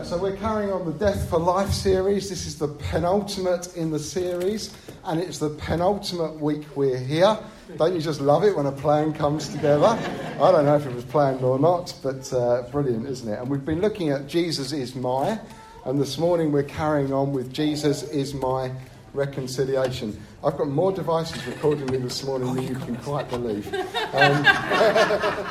Uh, 0.00 0.04
so 0.04 0.16
we're 0.16 0.36
carrying 0.36 0.72
on 0.72 0.86
the 0.86 0.94
Death 0.94 1.28
for 1.28 1.38
Life 1.38 1.72
series. 1.72 2.30
This 2.30 2.46
is 2.46 2.58
the 2.58 2.68
penultimate 2.68 3.76
in 3.76 3.90
the 3.90 3.98
series, 3.98 4.74
and 5.04 5.20
it's 5.20 5.38
the 5.38 5.50
penultimate 5.50 6.40
week 6.40 6.74
we're 6.74 6.96
here. 6.96 7.36
Don't 7.76 7.94
you 7.94 8.00
just 8.00 8.22
love 8.22 8.42
it 8.42 8.56
when 8.56 8.64
a 8.64 8.72
plan 8.72 9.12
comes 9.12 9.50
together? 9.50 9.84
I 9.84 10.52
don't 10.52 10.64
know 10.64 10.76
if 10.76 10.86
it 10.86 10.94
was 10.94 11.04
planned 11.04 11.42
or 11.42 11.58
not, 11.58 11.94
but 12.02 12.32
uh, 12.32 12.62
brilliant, 12.72 13.06
isn't 13.08 13.30
it? 13.30 13.40
And 13.40 13.50
we've 13.50 13.62
been 13.62 13.82
looking 13.82 14.08
at 14.08 14.26
Jesus 14.26 14.72
is 14.72 14.94
my, 14.94 15.38
and 15.84 16.00
this 16.00 16.16
morning 16.16 16.50
we're 16.50 16.62
carrying 16.62 17.12
on 17.12 17.34
with 17.34 17.52
Jesus 17.52 18.02
is 18.04 18.32
my 18.32 18.72
reconciliation. 19.12 20.18
I've 20.42 20.56
got 20.56 20.68
more 20.68 20.92
devices 20.92 21.46
recording 21.46 21.84
me 21.90 21.98
this 21.98 22.24
morning 22.24 22.54
than 22.54 22.66
you 22.66 22.74
can 22.74 22.96
quite 22.96 23.28
believe. 23.28 23.70
Um, 24.14 24.44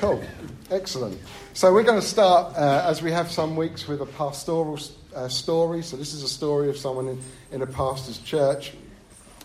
cool, 0.00 0.22
excellent. 0.70 1.18
So 1.56 1.72
we're 1.72 1.84
going 1.84 2.00
to 2.00 2.06
start, 2.06 2.56
uh, 2.56 2.84
as 2.84 3.00
we 3.00 3.12
have 3.12 3.30
some 3.30 3.54
weeks, 3.54 3.86
with 3.86 4.00
a 4.00 4.06
pastoral 4.06 4.76
uh, 5.14 5.28
story. 5.28 5.84
So 5.84 5.96
this 5.96 6.12
is 6.12 6.24
a 6.24 6.28
story 6.28 6.68
of 6.68 6.76
someone 6.76 7.06
in, 7.06 7.20
in 7.52 7.62
a 7.62 7.66
pastor's 7.66 8.18
church. 8.18 8.72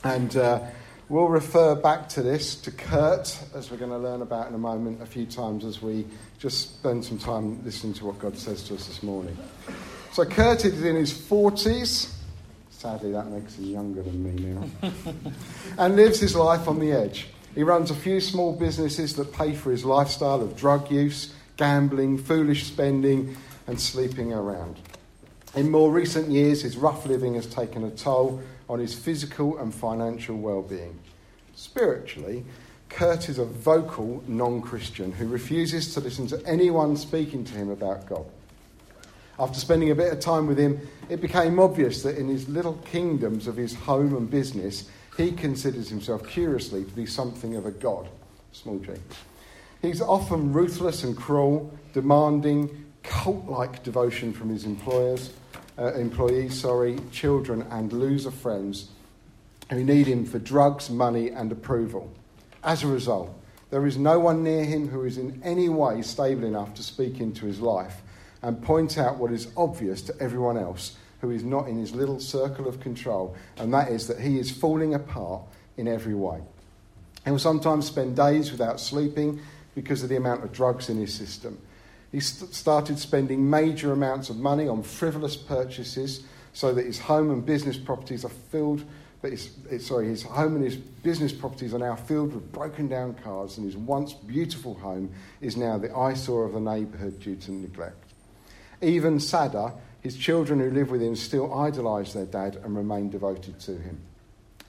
And 0.04 0.36
uh, 0.36 0.62
we'll 1.08 1.28
refer 1.28 1.76
back 1.76 2.10
to 2.10 2.24
this, 2.24 2.56
to 2.62 2.72
Kurt, 2.72 3.40
as 3.54 3.70
we're 3.70 3.78
going 3.78 3.92
to 3.92 4.00
learn 4.00 4.24
about 4.24 4.48
in 4.48 4.56
a 4.56 4.58
moment, 4.58 5.04
a 5.04 5.06
few 5.06 5.28
times 5.28 5.64
as 5.64 5.84
we 5.84 6.08
just 6.40 6.80
spend 6.80 7.06
some 7.06 7.20
time 7.20 7.64
listening 7.64 7.94
to 7.94 8.06
what 8.06 8.18
God 8.18 8.36
says 8.36 8.64
to 8.70 8.74
us 8.74 8.88
this 8.88 9.04
morning. 9.04 9.38
So 10.12 10.26
Kurt 10.26 10.66
is 10.66 10.84
in 10.84 10.96
his 10.96 11.14
40s. 11.14 12.12
Sadly, 12.72 13.12
that 13.12 13.28
makes 13.28 13.56
him 13.56 13.66
younger 13.66 14.02
than 14.02 14.24
me 14.24 14.56
now. 14.82 14.92
and 15.78 15.96
lives 15.96 16.20
his 16.20 16.36
life 16.36 16.68
on 16.68 16.80
the 16.80 16.92
edge. 16.92 17.28
He 17.54 17.62
runs 17.62 17.92
a 17.92 17.96
few 17.96 18.20
small 18.20 18.56
businesses 18.56 19.16
that 19.18 19.32
pay 19.32 19.54
for 19.54 19.70
his 19.70 19.86
lifestyle 19.86 20.42
of 20.42 20.56
drug 20.56 20.90
use 20.90 21.36
gambling, 21.60 22.18
foolish 22.18 22.64
spending, 22.64 23.36
and 23.68 23.80
sleeping 23.80 24.32
around. 24.32 24.80
In 25.56 25.70
more 25.70 25.92
recent 25.92 26.30
years, 26.30 26.62
his 26.62 26.78
rough 26.78 27.06
living 27.06 27.36
has 27.36 27.48
taken 27.48 27.84
a 27.84 27.92
toll 27.92 28.42
on 28.70 28.80
his 28.80 28.96
physical 28.96 29.58
and 29.58 29.76
financial 29.76 30.38
well 30.38 30.62
being. 30.62 30.98
Spiritually, 31.56 32.46
Kurt 32.88 33.28
is 33.28 33.40
a 33.40 33.46
vocal 33.46 34.24
non 34.26 34.62
Christian 34.62 35.12
who 35.12 35.28
refuses 35.28 35.94
to 35.94 36.00
listen 36.00 36.28
to 36.28 36.42
anyone 36.46 36.96
speaking 36.96 37.44
to 37.44 37.54
him 37.54 37.70
about 37.70 38.08
God. 38.08 38.26
After 39.38 39.60
spending 39.60 39.92
a 39.92 39.96
bit 39.96 40.14
of 40.14 40.22
time 40.22 40.48
with 40.48 40.58
him, 40.58 40.80
it 41.10 41.20
became 41.20 41.60
obvious 41.60 42.04
that 42.04 42.18
in 42.18 42.30
his 42.30 42.48
little 42.48 42.76
kingdoms 42.86 43.48
of 43.48 43.58
his 43.58 43.76
home 43.76 44.16
and 44.16 44.32
business, 44.32 44.90
he 45.18 45.34
considers 45.34 45.90
himself 45.90 46.26
curiously 46.26 46.86
to 46.86 46.92
be 46.92 47.06
something 47.06 47.58
of 47.58 47.66
a 47.66 47.72
god, 47.72 48.08
small 48.54 48.80
g. 48.80 48.94
He's 49.82 50.02
often 50.02 50.52
ruthless 50.52 51.04
and 51.04 51.16
cruel, 51.16 51.72
demanding 51.94 52.86
cult 53.04 53.46
like 53.46 53.82
devotion 53.84 54.34
from 54.34 54.50
his 54.50 54.66
employers, 54.66 55.32
uh, 55.78 55.94
employees, 55.94 56.60
sorry, 56.60 57.00
children, 57.12 57.66
and 57.70 57.94
loser 57.94 58.32
friends 58.32 58.90
who 59.70 59.84
need 59.84 60.08
him 60.08 60.26
for 60.26 60.40
drugs, 60.40 60.90
money, 60.90 61.30
and 61.30 61.52
approval. 61.52 62.12
As 62.64 62.84
a 62.84 62.88
result, 62.88 63.34
there 63.70 63.86
is 63.86 63.98
no 63.98 64.20
one 64.20 64.44
near 64.44 64.66
him 64.66 64.90
who 64.90 65.06
is 65.06 65.18
in 65.18 65.42
any 65.44 65.70
way 65.70 66.02
stable 66.02 66.44
enough 66.44 66.74
to 66.74 66.84
speak 66.84 67.22
into 67.22 67.46
his 67.46 67.62
life 67.62 68.02
and 68.42 68.62
point 68.62 68.98
out 68.98 69.18
what 69.18 69.32
is 69.32 69.48
obvious 69.56 70.02
to 70.02 70.16
everyone 70.20 70.58
else 70.58 70.98
who 71.22 71.32
is 71.32 71.44
not 71.44 71.68
in 71.68 71.78
his 71.78 71.94
little 71.94 72.20
circle 72.20 72.68
of 72.68 72.80
control, 72.80 73.36
and 73.58 73.74
that 73.74 73.90
is 73.90 74.08
that 74.08 74.20
he 74.20 74.40
is 74.40 74.52
falling 74.52 74.94
apart 74.94 75.42
in 75.78 75.88
every 75.88 76.16
way. 76.16 76.40
He 77.26 77.32
will 77.32 77.40
sometimes 77.40 77.86
spend 77.86 78.16
days 78.16 78.52
without 78.52 78.80
sleeping 78.80 79.42
because 79.76 80.04
of 80.04 80.10
the 80.10 80.16
amount 80.16 80.44
of 80.44 80.52
drugs 80.52 80.90
in 80.90 80.98
his 80.98 81.14
system. 81.14 81.58
He 82.12 82.20
st- 82.20 82.54
started 82.54 83.00
spending 83.00 83.50
major 83.50 83.92
amounts 83.92 84.30
of 84.30 84.38
money 84.38 84.68
on 84.68 84.84
frivolous 84.84 85.36
purchases 85.36 86.24
so 86.54 86.74
that 86.74 86.86
his 86.86 87.00
home 87.00 87.30
and 87.30 87.46
business 87.46 87.78
properties 87.78 88.26
are 88.26 88.30
filled. 88.30 88.84
But 89.22 89.32
his, 89.32 89.52
eh, 89.70 89.78
sorry, 89.78 90.08
his 90.08 90.24
home 90.24 90.56
and 90.56 90.64
his 90.64 90.78
business 90.78 91.34
properties 91.34 91.74
are 91.74 91.80
now 91.80 91.96
filled 91.96 92.34
with 92.34 92.52
broken 92.52 92.88
down 92.88 93.16
cars, 93.16 93.58
and 93.58 93.66
his 93.66 93.78
once 93.78 94.14
beautiful 94.14 94.76
home 94.76 95.12
is 95.42 95.58
now 95.58 95.78
the 95.78 95.96
eyesore 95.96 96.46
of 96.46 96.54
the 96.54 96.60
neighbourhood 96.60 97.20
due 97.20 97.36
to 97.36 97.52
neglect. 97.52 98.14
Even 98.82 99.20
sadder, 99.20 99.74
his 100.02 100.16
children 100.16 100.60
who 100.60 100.72
live 100.72 100.90
with 100.90 101.02
him 101.02 101.16
still 101.16 101.54
idolise 101.54 102.14
their 102.14 102.26
dad 102.26 102.56
and 102.64 102.76
remain 102.76 103.10
devoted 103.10 103.60
to 103.60 103.74
him. 103.74 104.00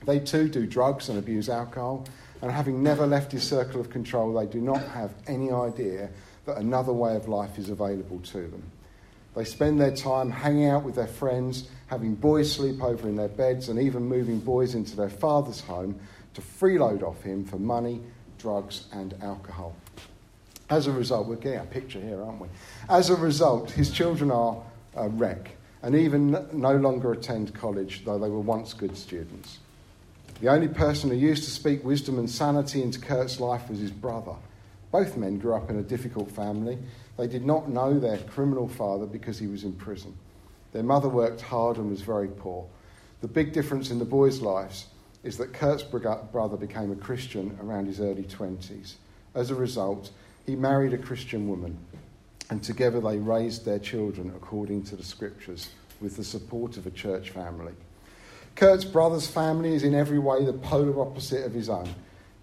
They 0.05 0.19
too 0.19 0.49
do 0.49 0.65
drugs 0.65 1.09
and 1.09 1.17
abuse 1.17 1.47
alcohol, 1.47 2.05
and 2.41 2.51
having 2.51 2.81
never 2.81 3.05
left 3.05 3.31
his 3.31 3.43
circle 3.43 3.79
of 3.79 3.89
control, 3.89 4.33
they 4.33 4.45
do 4.45 4.59
not 4.59 4.81
have 4.89 5.13
any 5.27 5.51
idea 5.51 6.09
that 6.45 6.57
another 6.57 6.93
way 6.93 7.15
of 7.15 7.27
life 7.27 7.57
is 7.57 7.69
available 7.69 8.19
to 8.19 8.47
them. 8.47 8.63
They 9.35 9.45
spend 9.45 9.79
their 9.79 9.95
time 9.95 10.29
hanging 10.29 10.67
out 10.67 10.83
with 10.83 10.95
their 10.95 11.07
friends, 11.07 11.69
having 11.87 12.15
boys 12.15 12.51
sleep 12.51 12.83
over 12.83 13.07
in 13.07 13.15
their 13.15 13.29
beds, 13.29 13.69
and 13.69 13.79
even 13.79 14.03
moving 14.03 14.39
boys 14.39 14.75
into 14.75 14.95
their 14.95 15.09
father's 15.09 15.61
home 15.61 15.99
to 16.33 16.41
freeload 16.41 17.03
off 17.03 17.21
him 17.21 17.45
for 17.45 17.57
money, 17.57 18.01
drugs, 18.37 18.87
and 18.91 19.13
alcohol. 19.21 19.75
As 20.69 20.87
a 20.87 20.91
result, 20.91 21.27
we're 21.27 21.35
getting 21.35 21.59
a 21.59 21.65
picture 21.65 21.99
here, 21.99 22.21
aren't 22.21 22.41
we? 22.41 22.47
As 22.89 23.09
a 23.09 23.15
result, 23.15 23.71
his 23.71 23.91
children 23.91 24.31
are 24.31 24.61
a 24.95 25.07
wreck 25.09 25.51
and 25.83 25.95
even 25.95 26.31
no 26.53 26.75
longer 26.75 27.11
attend 27.11 27.53
college, 27.53 28.05
though 28.05 28.19
they 28.19 28.29
were 28.29 28.39
once 28.39 28.73
good 28.73 28.95
students. 28.95 29.59
The 30.41 30.47
only 30.47 30.69
person 30.69 31.11
who 31.11 31.15
used 31.15 31.43
to 31.43 31.51
speak 31.51 31.83
wisdom 31.83 32.17
and 32.17 32.27
sanity 32.27 32.81
into 32.81 32.99
Kurt's 32.99 33.39
life 33.39 33.69
was 33.69 33.77
his 33.77 33.91
brother. 33.91 34.33
Both 34.91 35.15
men 35.15 35.37
grew 35.37 35.53
up 35.53 35.69
in 35.69 35.77
a 35.77 35.83
difficult 35.83 36.31
family. 36.31 36.79
They 37.15 37.27
did 37.27 37.45
not 37.45 37.69
know 37.69 37.99
their 37.99 38.17
criminal 38.17 38.67
father 38.67 39.05
because 39.05 39.37
he 39.37 39.45
was 39.45 39.63
in 39.63 39.73
prison. 39.73 40.17
Their 40.73 40.81
mother 40.81 41.09
worked 41.09 41.41
hard 41.41 41.77
and 41.77 41.91
was 41.91 42.01
very 42.01 42.27
poor. 42.27 42.65
The 43.21 43.27
big 43.27 43.53
difference 43.53 43.91
in 43.91 43.99
the 43.99 44.05
boys' 44.05 44.41
lives 44.41 44.87
is 45.23 45.37
that 45.37 45.53
Kurt's 45.53 45.83
brother 45.83 46.57
became 46.57 46.91
a 46.91 46.95
Christian 46.95 47.55
around 47.61 47.85
his 47.85 48.01
early 48.01 48.23
20s. 48.23 48.95
As 49.35 49.51
a 49.51 49.55
result, 49.55 50.09
he 50.47 50.55
married 50.55 50.93
a 50.93 50.97
Christian 50.97 51.47
woman, 51.47 51.77
and 52.49 52.63
together 52.63 52.99
they 52.99 53.19
raised 53.19 53.63
their 53.63 53.77
children 53.77 54.33
according 54.35 54.85
to 54.85 54.95
the 54.95 55.03
scriptures 55.03 55.69
with 56.01 56.17
the 56.17 56.23
support 56.23 56.77
of 56.77 56.87
a 56.87 56.91
church 56.91 57.29
family. 57.29 57.73
Kurt's 58.55 58.85
brother's 58.85 59.27
family 59.27 59.73
is 59.73 59.83
in 59.83 59.95
every 59.95 60.19
way 60.19 60.43
the 60.43 60.53
polar 60.53 61.01
opposite 61.01 61.45
of 61.45 61.53
his 61.53 61.69
own. 61.69 61.93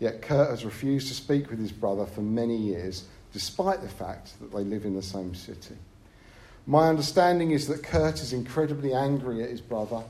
Yet 0.00 0.22
Kurt 0.22 0.50
has 0.50 0.64
refused 0.64 1.08
to 1.08 1.14
speak 1.14 1.50
with 1.50 1.58
his 1.58 1.72
brother 1.72 2.06
for 2.06 2.22
many 2.22 2.56
years, 2.56 3.04
despite 3.32 3.82
the 3.82 3.88
fact 3.88 4.38
that 4.41 4.52
they 4.52 4.64
live 4.64 4.84
in 4.84 4.94
the 4.94 5.02
same 5.02 5.34
city. 5.34 5.76
My 6.66 6.88
understanding 6.88 7.50
is 7.50 7.66
that 7.69 7.82
Kurt 7.82 8.20
is 8.20 8.32
incredibly 8.32 8.92
angry 8.92 9.42
at 9.42 9.50
his 9.50 9.60
brother. 9.60 10.02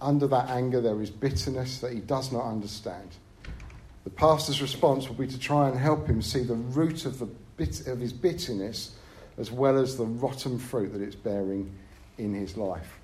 Under 0.00 0.26
that 0.28 0.48
anger, 0.48 0.80
there 0.80 1.00
is 1.02 1.10
bitterness 1.10 1.80
that 1.80 1.92
he 1.92 2.00
does 2.00 2.32
not 2.32 2.44
understand. 2.44 3.08
The 4.04 4.10
pastor's 4.10 4.62
response 4.62 5.08
will 5.08 5.16
be 5.16 5.26
to 5.26 5.38
try 5.38 5.68
and 5.68 5.78
help 5.78 6.06
him 6.06 6.22
see 6.22 6.42
the 6.42 6.54
root 6.54 7.04
of, 7.04 7.18
the 7.18 7.28
bit- 7.56 7.86
of 7.86 8.00
his 8.00 8.12
bitterness 8.12 8.96
as 9.36 9.50
well 9.50 9.78
as 9.78 9.96
the 9.96 10.04
rotten 10.04 10.58
fruit 10.58 10.92
that 10.92 11.02
it's 11.02 11.14
bearing 11.14 11.70
in 12.16 12.34
his 12.34 12.56
life 12.56 12.98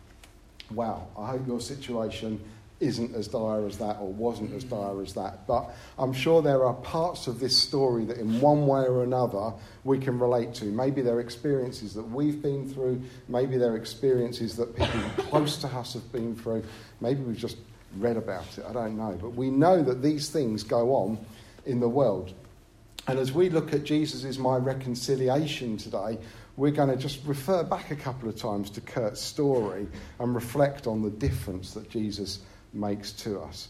wow, 0.75 1.09
I 1.19 1.31
hope 1.31 1.47
your 1.47 1.61
situation 1.61 2.41
isn't 2.81 3.15
as 3.15 3.29
dire 3.29 3.67
as 3.67 3.79
that 3.79 3.99
or 4.01 4.13
wasn't 4.13 4.53
as 4.53 4.65
dire 4.65 5.01
as 5.01 5.15
that. 5.15 5.47
But 5.47 5.75
I'm 5.99 6.13
sure 6.13 6.43
there 6.43 6.65
are 6.65 6.75
parts 6.75 7.27
of 7.27 7.41
this 7.41 7.57
story 7.57 8.05
that, 8.07 8.19
in 8.19 8.41
one 8.41 8.67
way 8.67 8.83
or 8.83 9.05
another, 9.05 9.53
we 9.85 9.99
can 9.99 10.19
relate 10.19 10.55
to. 10.55 10.67
Maybe 10.67 11.01
they're 11.01 11.21
experiences 11.21 11.95
that 11.95 12.03
we've 12.03 12.43
been 12.43 12.69
through, 12.69 13.03
maybe 13.29 13.57
they're 13.57 13.77
experiences 13.77 14.57
that 14.57 14.75
people 14.77 15.01
close 15.19 15.57
to 15.59 15.69
us 15.69 15.95
have 15.95 16.11
been 16.13 16.35
through, 16.35 16.65
maybe 17.01 17.23
we've 17.23 17.39
just 17.39 17.59
read 17.99 18.17
about 18.17 18.59
it, 18.59 18.65
I 18.69 18.73
don't 18.73 18.97
know. 18.97 19.17
But 19.21 19.31
we 19.31 19.51
know 19.51 19.83
that 19.83 20.03
these 20.03 20.29
things 20.29 20.63
go 20.63 20.95
on 20.95 21.19
in 21.65 21.81
the 21.81 21.89
world. 21.89 22.33
And 23.07 23.19
as 23.19 23.33
we 23.33 23.51
look 23.51 23.73
at 23.73 23.85
Jesus 23.85 24.39
my 24.39 24.57
reconciliation 24.57 25.77
today, 25.77 26.19
we're 26.57 26.71
going 26.71 26.89
to 26.89 26.97
just 26.97 27.25
refer 27.27 27.63
back 27.63 27.91
a 27.91 27.97
couple 27.97 28.29
of 28.29 28.37
times 28.37 28.71
to 28.71 28.81
Kurt's 28.81 29.21
story 29.21 29.89
and 30.19 30.35
reflect 30.35 30.87
on 30.87 31.03
the 31.03 31.11
difference 31.11 31.75
that 31.75 31.91
Jesus 31.91 32.41
makes 32.73 33.13
to 33.13 33.41
us. 33.41 33.69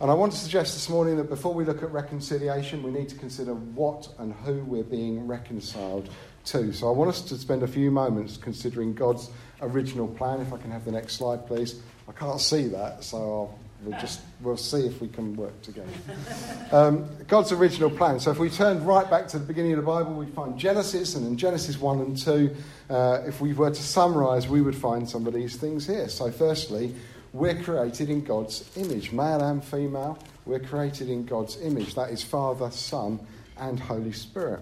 And 0.00 0.10
I 0.10 0.14
want 0.14 0.32
to 0.32 0.38
suggest 0.38 0.74
this 0.74 0.88
morning 0.88 1.16
that 1.18 1.28
before 1.28 1.54
we 1.54 1.64
look 1.64 1.82
at 1.82 1.92
reconciliation, 1.92 2.82
we 2.82 2.90
need 2.90 3.08
to 3.10 3.14
consider 3.14 3.54
what 3.54 4.08
and 4.18 4.34
who 4.34 4.54
we're 4.64 4.82
being 4.82 5.28
reconciled 5.28 6.08
to. 6.46 6.72
So 6.72 6.88
I 6.88 6.90
want 6.90 7.10
us 7.10 7.20
to 7.22 7.36
spend 7.36 7.62
a 7.62 7.68
few 7.68 7.90
moments 7.90 8.36
considering 8.36 8.94
God's 8.94 9.30
original 9.60 10.08
plan. 10.08 10.40
If 10.40 10.52
I 10.52 10.56
can 10.56 10.72
have 10.72 10.84
the 10.84 10.90
next 10.90 11.14
slide, 11.14 11.46
please. 11.46 11.80
I 12.08 12.12
can't 12.12 12.40
see 12.40 12.66
that, 12.68 13.04
so 13.04 13.16
I'll 13.18 13.58
We'll 13.84 13.98
just 13.98 14.20
we'll 14.40 14.56
see 14.56 14.86
if 14.86 15.00
we 15.00 15.08
can 15.08 15.34
work 15.34 15.60
together. 15.62 15.90
Um, 16.70 17.08
God's 17.26 17.50
original 17.50 17.90
plan. 17.90 18.20
So 18.20 18.30
if 18.30 18.38
we 18.38 18.48
turn 18.48 18.84
right 18.84 19.10
back 19.10 19.26
to 19.28 19.38
the 19.38 19.44
beginning 19.44 19.72
of 19.72 19.78
the 19.78 19.86
Bible, 19.86 20.14
we 20.14 20.26
find 20.26 20.56
Genesis, 20.58 21.16
and 21.16 21.26
in 21.26 21.36
Genesis 21.36 21.78
one 21.80 22.00
and 22.00 22.16
two, 22.16 22.54
uh, 22.88 23.22
if 23.26 23.40
we 23.40 23.52
were 23.52 23.70
to 23.70 23.82
summarise, 23.82 24.46
we 24.46 24.60
would 24.60 24.76
find 24.76 25.08
some 25.08 25.26
of 25.26 25.34
these 25.34 25.56
things 25.56 25.86
here. 25.86 26.08
So 26.08 26.30
firstly, 26.30 26.94
we're 27.32 27.60
created 27.60 28.08
in 28.08 28.22
God's 28.22 28.70
image, 28.76 29.10
male 29.10 29.42
and 29.42 29.64
female. 29.64 30.18
We're 30.44 30.60
created 30.60 31.08
in 31.08 31.24
God's 31.24 31.60
image. 31.60 31.94
That 31.94 32.10
is 32.10 32.22
Father, 32.22 32.70
Son, 32.70 33.18
and 33.58 33.80
Holy 33.80 34.12
Spirit. 34.12 34.60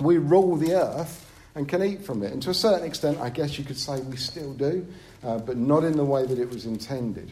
We 0.00 0.18
rule 0.18 0.56
the 0.56 0.74
earth 0.74 1.28
and 1.54 1.68
can 1.68 1.82
eat 1.82 2.02
from 2.04 2.22
it. 2.22 2.32
And 2.32 2.42
to 2.42 2.50
a 2.50 2.54
certain 2.54 2.86
extent, 2.86 3.18
I 3.18 3.30
guess 3.30 3.58
you 3.58 3.64
could 3.64 3.76
say 3.76 4.00
we 4.00 4.16
still 4.16 4.54
do, 4.54 4.86
uh, 5.22 5.38
but 5.38 5.58
not 5.58 5.84
in 5.84 5.96
the 5.96 6.04
way 6.04 6.24
that 6.24 6.38
it 6.38 6.48
was 6.48 6.64
intended. 6.64 7.30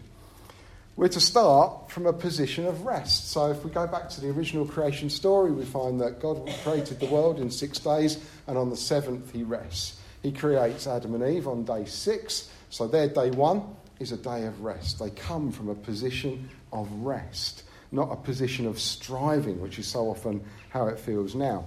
We're 0.96 1.08
to 1.08 1.20
start 1.20 1.90
from 1.90 2.06
a 2.06 2.12
position 2.12 2.66
of 2.66 2.84
rest. 2.84 3.30
So 3.30 3.50
if 3.50 3.64
we 3.64 3.70
go 3.70 3.86
back 3.86 4.10
to 4.10 4.20
the 4.20 4.28
original 4.30 4.66
creation 4.66 5.08
story, 5.08 5.50
we 5.50 5.64
find 5.64 6.00
that 6.00 6.20
God 6.20 6.48
created 6.62 7.00
the 7.00 7.06
world 7.06 7.38
in 7.38 7.50
six 7.50 7.78
days, 7.78 8.18
and 8.46 8.58
on 8.58 8.68
the 8.68 8.76
seventh, 8.76 9.32
he 9.32 9.42
rests. 9.42 9.98
He 10.22 10.32
creates 10.32 10.86
Adam 10.86 11.14
and 11.14 11.24
Eve 11.24 11.48
on 11.48 11.64
day 11.64 11.86
six, 11.86 12.50
so 12.68 12.86
their 12.86 13.08
day 13.08 13.30
one 13.30 13.62
is 13.98 14.12
a 14.12 14.16
day 14.16 14.44
of 14.44 14.60
rest. 14.60 14.98
They 14.98 15.10
come 15.10 15.52
from 15.52 15.68
a 15.68 15.74
position 15.74 16.50
of 16.72 16.90
rest, 16.92 17.62
not 17.92 18.12
a 18.12 18.16
position 18.16 18.66
of 18.66 18.78
striving, 18.78 19.60
which 19.60 19.78
is 19.78 19.86
so 19.86 20.10
often 20.10 20.44
how 20.68 20.88
it 20.88 20.98
feels 20.98 21.34
now. 21.34 21.64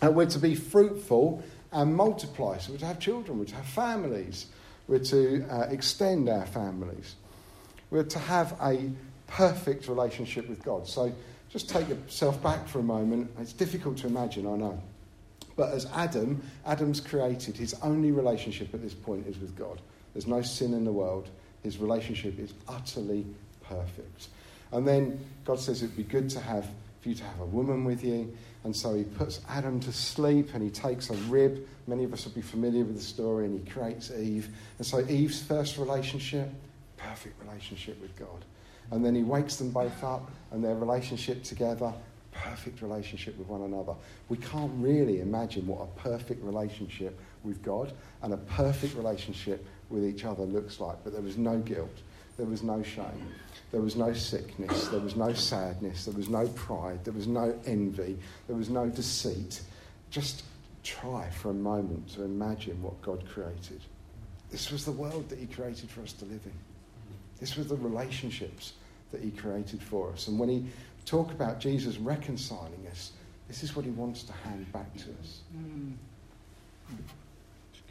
And 0.00 0.14
we're 0.14 0.26
to 0.26 0.38
be 0.38 0.54
fruitful 0.54 1.42
and 1.72 1.96
multiply. 1.96 2.58
So 2.58 2.72
we're 2.72 2.78
to 2.78 2.86
have 2.86 3.00
children, 3.00 3.38
we're 3.38 3.46
to 3.46 3.54
have 3.56 3.66
families, 3.66 4.46
we're 4.86 4.98
to 5.00 5.46
uh, 5.50 5.66
extend 5.70 6.28
our 6.28 6.46
families. 6.46 7.16
We're 7.92 8.04
to 8.04 8.18
have 8.18 8.56
a 8.62 8.90
perfect 9.26 9.86
relationship 9.86 10.48
with 10.48 10.64
God. 10.64 10.88
So 10.88 11.12
just 11.50 11.68
take 11.68 11.90
yourself 11.90 12.42
back 12.42 12.66
for 12.66 12.78
a 12.78 12.82
moment. 12.82 13.30
It's 13.38 13.52
difficult 13.52 13.98
to 13.98 14.06
imagine, 14.06 14.46
I 14.46 14.56
know. 14.56 14.82
But 15.56 15.74
as 15.74 15.84
Adam, 15.92 16.42
Adam's 16.64 17.00
created, 17.00 17.54
his 17.54 17.74
only 17.82 18.10
relationship 18.10 18.72
at 18.72 18.80
this 18.80 18.94
point 18.94 19.26
is 19.26 19.38
with 19.38 19.54
God. 19.54 19.78
There's 20.14 20.26
no 20.26 20.40
sin 20.40 20.72
in 20.72 20.84
the 20.86 20.92
world. 20.92 21.28
His 21.62 21.76
relationship 21.76 22.38
is 22.38 22.54
utterly 22.66 23.26
perfect. 23.62 24.28
And 24.72 24.88
then 24.88 25.22
God 25.44 25.60
says 25.60 25.82
it'd 25.82 25.94
be 25.94 26.02
good 26.02 26.30
to 26.30 26.40
have 26.40 26.64
for 27.02 27.10
you 27.10 27.14
to 27.16 27.24
have 27.24 27.40
a 27.40 27.46
woman 27.46 27.84
with 27.84 28.02
you. 28.02 28.34
And 28.64 28.74
so 28.74 28.94
he 28.94 29.04
puts 29.04 29.40
Adam 29.50 29.80
to 29.80 29.92
sleep 29.92 30.54
and 30.54 30.62
he 30.62 30.70
takes 30.70 31.10
a 31.10 31.14
rib. 31.28 31.68
Many 31.86 32.04
of 32.04 32.14
us 32.14 32.24
will 32.24 32.32
be 32.32 32.40
familiar 32.40 32.84
with 32.84 32.96
the 32.96 33.02
story, 33.02 33.44
and 33.44 33.60
he 33.60 33.70
creates 33.70 34.10
Eve. 34.10 34.48
And 34.78 34.86
so 34.86 35.04
Eve's 35.08 35.42
first 35.42 35.76
relationship, 35.76 36.48
perfect 37.08 37.40
relationship 37.42 38.00
with 38.00 38.14
God. 38.16 38.44
And 38.90 39.04
then 39.04 39.14
he 39.14 39.22
wakes 39.22 39.56
them 39.56 39.70
both 39.70 40.02
up 40.04 40.30
and 40.50 40.62
their 40.62 40.74
relationship 40.74 41.42
together, 41.42 41.92
perfect 42.32 42.82
relationship 42.82 43.38
with 43.38 43.48
one 43.48 43.62
another. 43.62 43.94
We 44.28 44.36
can't 44.38 44.72
really 44.76 45.20
imagine 45.20 45.66
what 45.66 45.82
a 45.82 46.00
perfect 46.00 46.42
relationship 46.42 47.18
with 47.44 47.62
God 47.62 47.92
and 48.22 48.32
a 48.32 48.38
perfect 48.38 48.94
relationship 48.94 49.64
with 49.88 50.04
each 50.04 50.24
other 50.24 50.42
looks 50.42 50.80
like. 50.80 50.96
But 51.04 51.12
there 51.12 51.22
was 51.22 51.36
no 51.36 51.58
guilt, 51.58 52.02
there 52.36 52.46
was 52.46 52.62
no 52.62 52.82
shame, 52.82 53.28
there 53.70 53.80
was 53.80 53.96
no 53.96 54.12
sickness, 54.12 54.88
there 54.88 55.00
was 55.00 55.16
no 55.16 55.32
sadness, 55.32 56.04
there 56.04 56.14
was 56.14 56.28
no 56.28 56.46
pride, 56.48 57.04
there 57.04 57.14
was 57.14 57.26
no 57.26 57.58
envy, 57.66 58.18
there 58.46 58.56
was 58.56 58.70
no 58.70 58.88
deceit. 58.88 59.62
Just 60.10 60.44
try 60.82 61.28
for 61.30 61.50
a 61.50 61.54
moment 61.54 62.08
to 62.14 62.24
imagine 62.24 62.82
what 62.82 63.00
God 63.02 63.24
created. 63.28 63.80
This 64.50 64.70
was 64.70 64.84
the 64.84 64.92
world 64.92 65.28
that 65.30 65.38
He 65.38 65.46
created 65.46 65.90
for 65.90 66.02
us 66.02 66.12
to 66.14 66.24
live 66.24 66.40
in. 66.44 66.71
This 67.42 67.56
was 67.56 67.66
the 67.66 67.74
relationships 67.74 68.74
that 69.10 69.20
He 69.20 69.32
created 69.32 69.82
for 69.82 70.12
us. 70.12 70.28
And 70.28 70.38
when 70.38 70.48
He 70.48 70.64
talk 71.04 71.32
about 71.32 71.58
Jesus 71.58 71.98
reconciling 71.98 72.86
us, 72.88 73.10
this 73.48 73.64
is 73.64 73.74
what 73.74 73.84
He 73.84 73.90
wants 73.90 74.22
to 74.22 74.32
hand 74.32 74.72
back 74.72 74.94
to 74.98 75.06
us. 75.20 75.40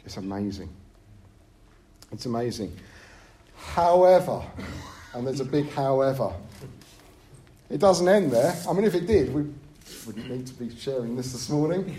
It's 0.06 0.16
amazing. 0.16 0.70
It's 2.12 2.24
amazing. 2.24 2.74
However, 3.54 4.42
and 5.12 5.26
there's 5.26 5.40
a 5.40 5.44
big 5.44 5.68
however, 5.72 6.32
it 7.68 7.76
doesn't 7.76 8.08
end 8.08 8.30
there. 8.30 8.56
I 8.66 8.72
mean, 8.72 8.84
if 8.84 8.94
it 8.94 9.06
did, 9.06 9.34
we 9.34 9.52
wouldn't 10.06 10.30
need 10.30 10.46
to 10.46 10.54
be 10.54 10.74
sharing 10.74 11.14
this 11.14 11.30
this 11.32 11.50
morning. 11.50 11.94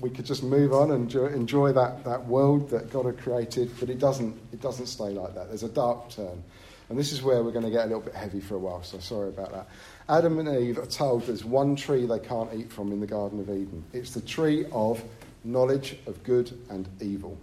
We 0.00 0.10
could 0.10 0.26
just 0.26 0.42
move 0.42 0.72
on 0.72 0.90
and 0.90 1.04
enjoy, 1.04 1.26
enjoy 1.26 1.72
that, 1.72 2.04
that 2.04 2.26
world 2.26 2.68
that 2.70 2.90
God 2.90 3.06
had 3.06 3.18
created, 3.18 3.70
but 3.80 3.88
it 3.88 3.98
doesn't, 3.98 4.38
it 4.52 4.60
doesn't 4.60 4.86
stay 4.86 5.10
like 5.10 5.34
that. 5.34 5.48
There's 5.48 5.62
a 5.62 5.68
dark 5.68 6.10
turn. 6.10 6.42
And 6.88 6.98
this 6.98 7.12
is 7.12 7.22
where 7.22 7.42
we're 7.42 7.52
going 7.52 7.64
to 7.64 7.70
get 7.70 7.84
a 7.84 7.86
little 7.86 8.02
bit 8.02 8.14
heavy 8.14 8.40
for 8.40 8.54
a 8.54 8.58
while, 8.58 8.82
so 8.82 8.98
sorry 8.98 9.30
about 9.30 9.52
that. 9.52 9.68
Adam 10.08 10.38
and 10.38 10.48
Eve 10.48 10.78
are 10.78 10.86
told 10.86 11.26
there's 11.26 11.44
one 11.44 11.74
tree 11.74 12.06
they 12.06 12.20
can't 12.20 12.52
eat 12.54 12.70
from 12.70 12.92
in 12.92 13.00
the 13.00 13.06
Garden 13.06 13.40
of 13.40 13.48
Eden. 13.48 13.82
It's 13.92 14.12
the 14.12 14.20
tree 14.20 14.66
of 14.70 15.02
knowledge 15.42 15.96
of 16.06 16.22
good 16.22 16.56
and 16.70 16.88
evil. 17.00 17.36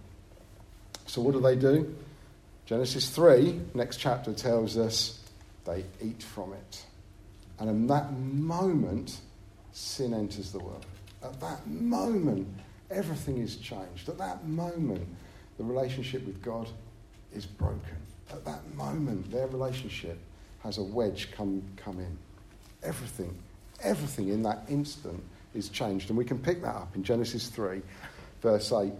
So 1.06 1.20
what 1.20 1.32
do 1.32 1.40
they 1.40 1.56
do? 1.56 1.94
Genesis 2.66 3.10
3, 3.10 3.60
next 3.74 3.98
chapter, 3.98 4.32
tells 4.32 4.78
us 4.78 5.20
they 5.66 5.84
eat 6.02 6.22
from 6.22 6.54
it. 6.54 6.84
And 7.58 7.68
in 7.68 7.86
that 7.88 8.12
moment, 8.12 9.20
sin 9.72 10.14
enters 10.14 10.52
the 10.52 10.58
world. 10.58 10.86
At 11.24 11.40
that 11.40 11.66
moment, 11.66 12.46
everything 12.90 13.38
is 13.38 13.56
changed. 13.56 14.08
At 14.08 14.18
that 14.18 14.46
moment, 14.46 15.06
the 15.56 15.64
relationship 15.64 16.26
with 16.26 16.42
God 16.42 16.68
is 17.34 17.46
broken. 17.46 17.96
At 18.30 18.44
that 18.44 18.74
moment, 18.74 19.30
their 19.30 19.46
relationship 19.46 20.18
has 20.62 20.78
a 20.78 20.82
wedge 20.82 21.30
come, 21.32 21.62
come 21.76 21.98
in. 21.98 22.18
Everything, 22.82 23.36
everything 23.82 24.28
in 24.28 24.42
that 24.42 24.64
instant 24.68 25.22
is 25.54 25.68
changed. 25.68 26.10
And 26.10 26.18
we 26.18 26.24
can 26.24 26.38
pick 26.38 26.62
that 26.62 26.74
up 26.74 26.94
in 26.94 27.02
Genesis 27.02 27.48
3, 27.48 27.80
verse 28.42 28.72
8. 28.72 28.92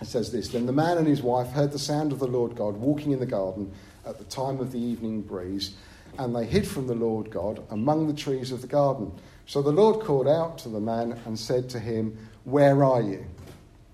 It 0.00 0.06
says 0.06 0.30
this 0.30 0.48
Then 0.48 0.66
the 0.66 0.72
man 0.72 0.98
and 0.98 1.06
his 1.06 1.22
wife 1.22 1.48
heard 1.48 1.72
the 1.72 1.78
sound 1.78 2.12
of 2.12 2.18
the 2.18 2.26
Lord 2.26 2.54
God 2.54 2.76
walking 2.76 3.12
in 3.12 3.18
the 3.18 3.26
garden 3.26 3.72
at 4.06 4.18
the 4.18 4.24
time 4.24 4.60
of 4.60 4.72
the 4.72 4.78
evening 4.78 5.22
breeze, 5.22 5.74
and 6.18 6.34
they 6.34 6.44
hid 6.44 6.66
from 6.66 6.86
the 6.86 6.94
Lord 6.94 7.30
God 7.30 7.64
among 7.70 8.06
the 8.08 8.14
trees 8.14 8.52
of 8.52 8.60
the 8.60 8.66
garden. 8.66 9.12
So 9.46 9.62
the 9.62 9.72
Lord 9.72 10.04
called 10.04 10.28
out 10.28 10.58
to 10.58 10.68
the 10.68 10.80
man 10.80 11.18
and 11.24 11.38
said 11.38 11.70
to 11.70 11.78
him, 11.78 12.18
Where 12.44 12.84
are 12.84 13.00
you? 13.00 13.24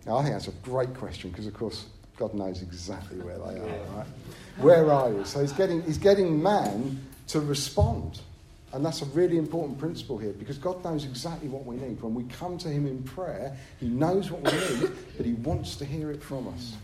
Now, 0.07 0.19
I 0.19 0.23
think 0.23 0.35
that's 0.35 0.49
a 0.49 0.53
great 0.63 0.95
question 0.95 1.31
because, 1.31 1.47
of 1.47 1.55
course, 1.55 1.87
God 2.17 2.35
knows 2.35 2.63
exactly 2.63 3.19
where 3.19 3.39
they 3.39 3.61
are, 3.61 3.97
right? 3.97 4.07
Where 4.59 4.91
are 4.91 5.11
you? 5.11 5.25
So 5.25 5.41
he's 5.41 5.53
getting, 5.53 5.83
he's 5.83 5.99
getting 5.99 6.43
man 6.43 7.01
to 7.29 7.41
respond. 7.41 8.21
And 8.73 8.85
that's 8.85 9.03
a 9.03 9.07
really 9.07 9.39
important 9.39 9.79
principle 9.79 10.19
here 10.19 10.33
because 10.33 10.59
God 10.59 10.83
knows 10.85 11.05
exactly 11.05 11.49
what 11.49 11.65
we 11.65 11.77
need. 11.77 12.03
When 12.03 12.13
we 12.13 12.25
come 12.25 12.59
to 12.59 12.69
Him 12.69 12.89
in 12.89 13.05
prayer, 13.05 13.57
He 13.79 13.87
knows 13.87 14.33
what 14.33 14.43
we 14.43 14.59
need, 14.81 14.91
but 15.17 15.25
He 15.25 15.35
wants 15.35 15.77
to 15.77 15.85
hear 15.85 16.11
it 16.11 16.21
from 16.21 16.49
us. 16.49 16.75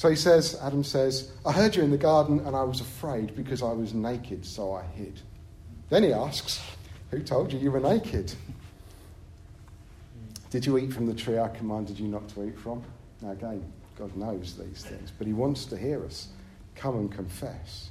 So 0.00 0.08
he 0.08 0.16
says, 0.16 0.58
Adam 0.62 0.82
says, 0.82 1.30
I 1.44 1.52
heard 1.52 1.76
you 1.76 1.82
in 1.82 1.90
the 1.90 1.98
garden 1.98 2.40
and 2.46 2.56
I 2.56 2.62
was 2.62 2.80
afraid 2.80 3.36
because 3.36 3.62
I 3.62 3.70
was 3.72 3.92
naked, 3.92 4.46
so 4.46 4.72
I 4.72 4.82
hid. 4.82 5.20
Then 5.90 6.04
he 6.04 6.10
asks, 6.14 6.58
Who 7.10 7.20
told 7.22 7.52
you 7.52 7.58
you 7.58 7.70
were 7.70 7.80
naked? 7.80 8.32
Did 10.48 10.64
you 10.64 10.78
eat 10.78 10.94
from 10.94 11.04
the 11.04 11.12
tree 11.12 11.38
I 11.38 11.48
commanded 11.48 12.00
you 12.00 12.08
not 12.08 12.26
to 12.30 12.48
eat 12.48 12.58
from? 12.58 12.82
Now, 13.20 13.32
again, 13.32 13.62
God 13.98 14.16
knows 14.16 14.56
these 14.56 14.82
things, 14.82 15.12
but 15.18 15.26
He 15.26 15.34
wants 15.34 15.66
to 15.66 15.76
hear 15.76 16.02
us. 16.02 16.28
Come 16.76 16.96
and 16.96 17.12
confess. 17.12 17.90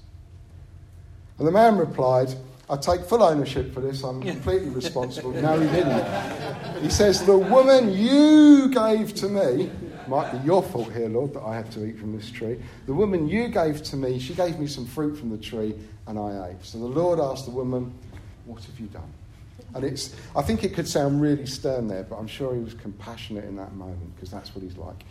And 1.37 1.47
the 1.47 1.51
man 1.51 1.77
replied, 1.77 2.33
I 2.71 2.77
take 2.77 3.01
full 3.01 3.21
ownership 3.21 3.71
for 3.71 3.81
this. 3.81 4.01
I'm 4.01 4.19
completely 4.19 4.69
responsible. 4.69 5.29
no, 5.33 5.59
he 5.59 5.67
didn't. 5.67 6.81
He 6.81 6.89
says, 6.89 7.23
The 7.23 7.37
woman 7.37 7.93
you 7.93 8.69
gave 8.69 9.13
to 9.13 9.29
me, 9.29 9.69
might 10.09 10.31
be 10.31 10.39
your 10.39 10.63
fault 10.63 10.91
here, 10.91 11.07
Lord, 11.07 11.33
that 11.33 11.43
I 11.43 11.55
have 11.55 11.69
to 11.71 11.85
eat 11.85 11.97
from 11.97 12.15
this 12.15 12.29
tree. 12.29 12.59
The 12.85 12.93
woman 12.93 13.27
you 13.27 13.47
gave 13.47 13.83
to 13.83 13.95
me, 13.95 14.19
she 14.19 14.33
gave 14.33 14.59
me 14.59 14.67
some 14.67 14.85
fruit 14.85 15.17
from 15.17 15.29
the 15.29 15.37
tree, 15.37 15.75
and 16.07 16.19
I 16.19 16.49
ate. 16.49 16.65
So 16.65 16.79
the 16.79 16.85
Lord 16.85 17.19
asked 17.19 17.45
the 17.45 17.51
woman, 17.51 17.93
What 18.45 18.63
have 18.63 18.79
you 18.79 18.87
done? 18.87 19.11
And 19.75 19.83
it's, 19.83 20.15
I 20.35 20.41
think 20.41 20.63
it 20.63 20.73
could 20.73 20.87
sound 20.87 21.21
really 21.21 21.45
stern 21.45 21.87
there, 21.87 22.03
but 22.03 22.17
I'm 22.17 22.27
sure 22.27 22.55
he 22.55 22.61
was 22.61 22.73
compassionate 22.73 23.45
in 23.45 23.55
that 23.57 23.73
moment 23.75 24.15
because 24.15 24.31
that's 24.31 24.55
what 24.55 24.63
he's 24.63 24.77
like. 24.77 25.03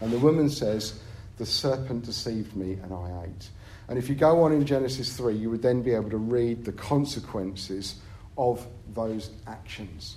And 0.00 0.12
the 0.12 0.18
woman 0.18 0.48
says, 0.48 1.00
The 1.36 1.46
serpent 1.46 2.04
deceived 2.04 2.56
me 2.56 2.74
and 2.82 2.92
I 2.92 3.24
ate. 3.26 3.50
And 3.88 3.98
if 3.98 4.08
you 4.08 4.14
go 4.14 4.42
on 4.42 4.52
in 4.52 4.66
Genesis 4.66 5.16
3, 5.16 5.34
you 5.36 5.50
would 5.50 5.62
then 5.62 5.82
be 5.82 5.92
able 5.92 6.10
to 6.10 6.16
read 6.16 6.64
the 6.64 6.72
consequences 6.72 7.96
of 8.36 8.66
those 8.94 9.30
actions. 9.46 10.16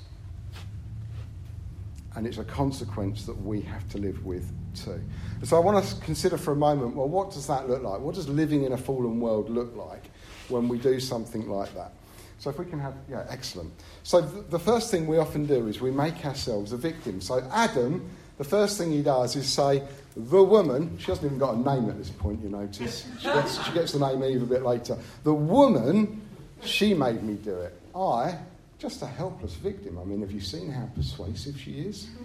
And 2.15 2.25
it's 2.25 2.37
a 2.37 2.43
consequence 2.43 3.25
that 3.25 3.39
we 3.41 3.61
have 3.61 3.87
to 3.89 3.97
live 3.97 4.25
with 4.25 4.51
too. 4.75 4.99
So 5.43 5.55
I 5.55 5.59
want 5.59 5.85
to 5.85 5.95
consider 6.01 6.37
for 6.37 6.51
a 6.51 6.55
moment 6.55 6.95
well, 6.95 7.07
what 7.07 7.31
does 7.31 7.47
that 7.47 7.69
look 7.69 7.83
like? 7.83 7.99
What 7.99 8.15
does 8.15 8.27
living 8.27 8.63
in 8.63 8.73
a 8.73 8.77
fallen 8.77 9.19
world 9.19 9.49
look 9.49 9.75
like 9.75 10.09
when 10.47 10.67
we 10.67 10.77
do 10.77 10.99
something 10.99 11.47
like 11.49 11.73
that? 11.75 11.93
So 12.39 12.49
if 12.49 12.57
we 12.57 12.65
can 12.65 12.79
have, 12.79 12.95
yeah, 13.09 13.25
excellent. 13.29 13.73
So 14.03 14.21
th- 14.21 14.45
the 14.49 14.59
first 14.59 14.91
thing 14.91 15.07
we 15.07 15.17
often 15.17 15.45
do 15.45 15.67
is 15.67 15.81
we 15.81 15.91
make 15.91 16.25
ourselves 16.25 16.71
a 16.71 16.77
victim. 16.77 17.19
So 17.19 17.45
Adam, 17.51 18.09
the 18.37 18.45
first 18.45 18.77
thing 18.77 18.91
he 18.91 19.01
does 19.01 19.35
is 19.35 19.47
say, 19.47 19.83
the 20.15 20.43
woman, 20.43 20.97
she 20.97 21.07
hasn't 21.07 21.25
even 21.25 21.37
got 21.37 21.55
a 21.55 21.57
name 21.57 21.89
at 21.89 21.97
this 21.97 22.09
point, 22.09 22.41
you 22.41 22.49
notice. 22.49 23.05
She 23.19 23.25
gets, 23.25 23.65
she 23.65 23.73
gets 23.73 23.91
the 23.91 23.99
name 23.99 24.23
Eve 24.23 24.43
a 24.43 24.45
bit 24.45 24.63
later. 24.63 24.97
The 25.23 25.33
woman, 25.33 26.21
she 26.63 26.93
made 26.93 27.21
me 27.23 27.33
do 27.33 27.55
it. 27.55 27.77
I, 27.93 28.37
just 28.79 29.01
a 29.01 29.05
helpless 29.05 29.55
victim. 29.55 29.99
I 29.99 30.05
mean, 30.05 30.21
have 30.21 30.31
you 30.31 30.39
seen 30.39 30.71
how 30.71 30.89
persuasive 30.95 31.59
she 31.59 31.73
is? 31.73 32.07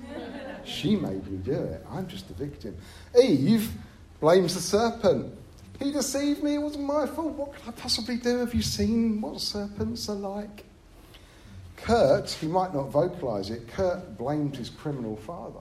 She 0.67 0.97
made 0.97 1.31
me 1.31 1.37
do 1.45 1.53
it. 1.53 1.85
I'm 1.91 2.07
just 2.07 2.31
a 2.31 2.33
victim. 2.33 2.75
Eve 3.23 3.71
blames 4.19 4.55
the 4.55 4.63
serpent. 4.63 5.31
He 5.79 5.93
deceived 5.93 6.43
me. 6.43 6.55
It 6.55 6.59
wasn't 6.59 6.85
my 6.85 7.07
fault. 7.07 7.33
What 7.33 7.53
could 7.53 7.69
I 7.69 7.73
possibly 7.73 8.17
do? 8.17 8.39
Have 8.39 8.55
you 8.55 8.63
seen 8.63 9.21
what 9.21 9.43
serpents 9.43 10.09
are 10.09 10.15
like? 10.15 10.65
Kurt, 11.77 12.31
he 12.31 12.47
might 12.47 12.73
not 12.73 12.91
vocalise 12.91 13.51
it, 13.51 13.69
Kurt 13.69 14.17
blamed 14.17 14.57
his 14.57 14.71
criminal 14.71 15.17
father. 15.17 15.61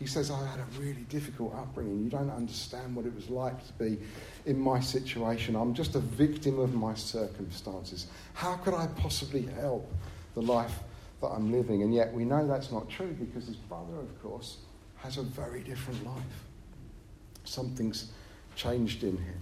He 0.00 0.06
says, 0.06 0.30
I 0.30 0.44
had 0.44 0.58
a 0.58 0.80
really 0.80 1.06
difficult 1.08 1.54
upbringing. 1.54 2.04
You 2.04 2.10
don't 2.10 2.30
understand 2.30 2.94
what 2.94 3.06
it 3.06 3.14
was 3.14 3.30
like 3.30 3.64
to 3.66 3.72
be 3.74 3.98
in 4.44 4.58
my 4.58 4.80
situation. 4.80 5.54
I'm 5.54 5.72
just 5.72 5.94
a 5.94 6.00
victim 6.00 6.58
of 6.58 6.74
my 6.74 6.94
circumstances. 6.94 8.08
How 8.34 8.56
could 8.56 8.74
I 8.74 8.88
possibly 8.88 9.42
help 9.60 9.90
the 10.36 10.42
life 10.42 10.78
that 11.20 11.28
I'm 11.28 11.50
living? 11.50 11.82
And 11.82 11.92
yet 11.92 12.12
we 12.12 12.24
know 12.24 12.46
that's 12.46 12.70
not 12.70 12.88
true 12.88 13.16
because 13.18 13.46
his 13.46 13.56
brother, 13.56 13.98
of 13.98 14.22
course, 14.22 14.58
has 14.98 15.16
a 15.16 15.22
very 15.22 15.62
different 15.62 16.06
life. 16.06 16.44
Something's 17.44 18.12
changed 18.54 19.02
in 19.02 19.16
him. 19.16 19.40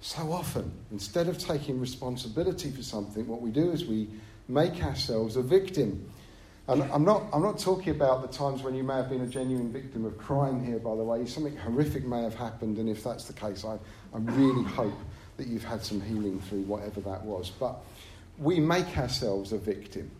So 0.00 0.32
often, 0.32 0.72
instead 0.90 1.28
of 1.28 1.36
taking 1.36 1.78
responsibility 1.78 2.70
for 2.70 2.82
something, 2.82 3.26
what 3.26 3.42
we 3.42 3.50
do 3.50 3.70
is 3.70 3.84
we 3.84 4.08
make 4.48 4.82
ourselves 4.82 5.36
a 5.36 5.42
victim. 5.42 6.10
And 6.68 6.82
I'm 6.84 7.04
not, 7.04 7.24
I'm 7.32 7.42
not 7.42 7.58
talking 7.58 7.94
about 7.94 8.22
the 8.22 8.28
times 8.28 8.62
when 8.62 8.74
you 8.74 8.82
may 8.82 8.94
have 8.94 9.10
been 9.10 9.20
a 9.22 9.26
genuine 9.26 9.72
victim 9.72 10.04
of 10.04 10.16
crime 10.16 10.64
here, 10.64 10.78
by 10.78 10.94
the 10.94 11.02
way. 11.02 11.26
Something 11.26 11.56
horrific 11.56 12.04
may 12.04 12.22
have 12.22 12.34
happened, 12.34 12.78
and 12.78 12.88
if 12.88 13.04
that's 13.04 13.24
the 13.24 13.32
case, 13.32 13.64
I, 13.64 13.74
I 14.14 14.18
really 14.18 14.64
hope 14.64 14.98
that 15.36 15.48
you've 15.48 15.64
had 15.64 15.84
some 15.84 16.00
healing 16.00 16.40
through 16.42 16.62
whatever 16.62 17.00
that 17.02 17.24
was. 17.24 17.50
But 17.50 17.82
we 18.40 18.58
make 18.58 18.98
ourselves 18.98 19.52
a 19.52 19.58
victim. 19.58 20.10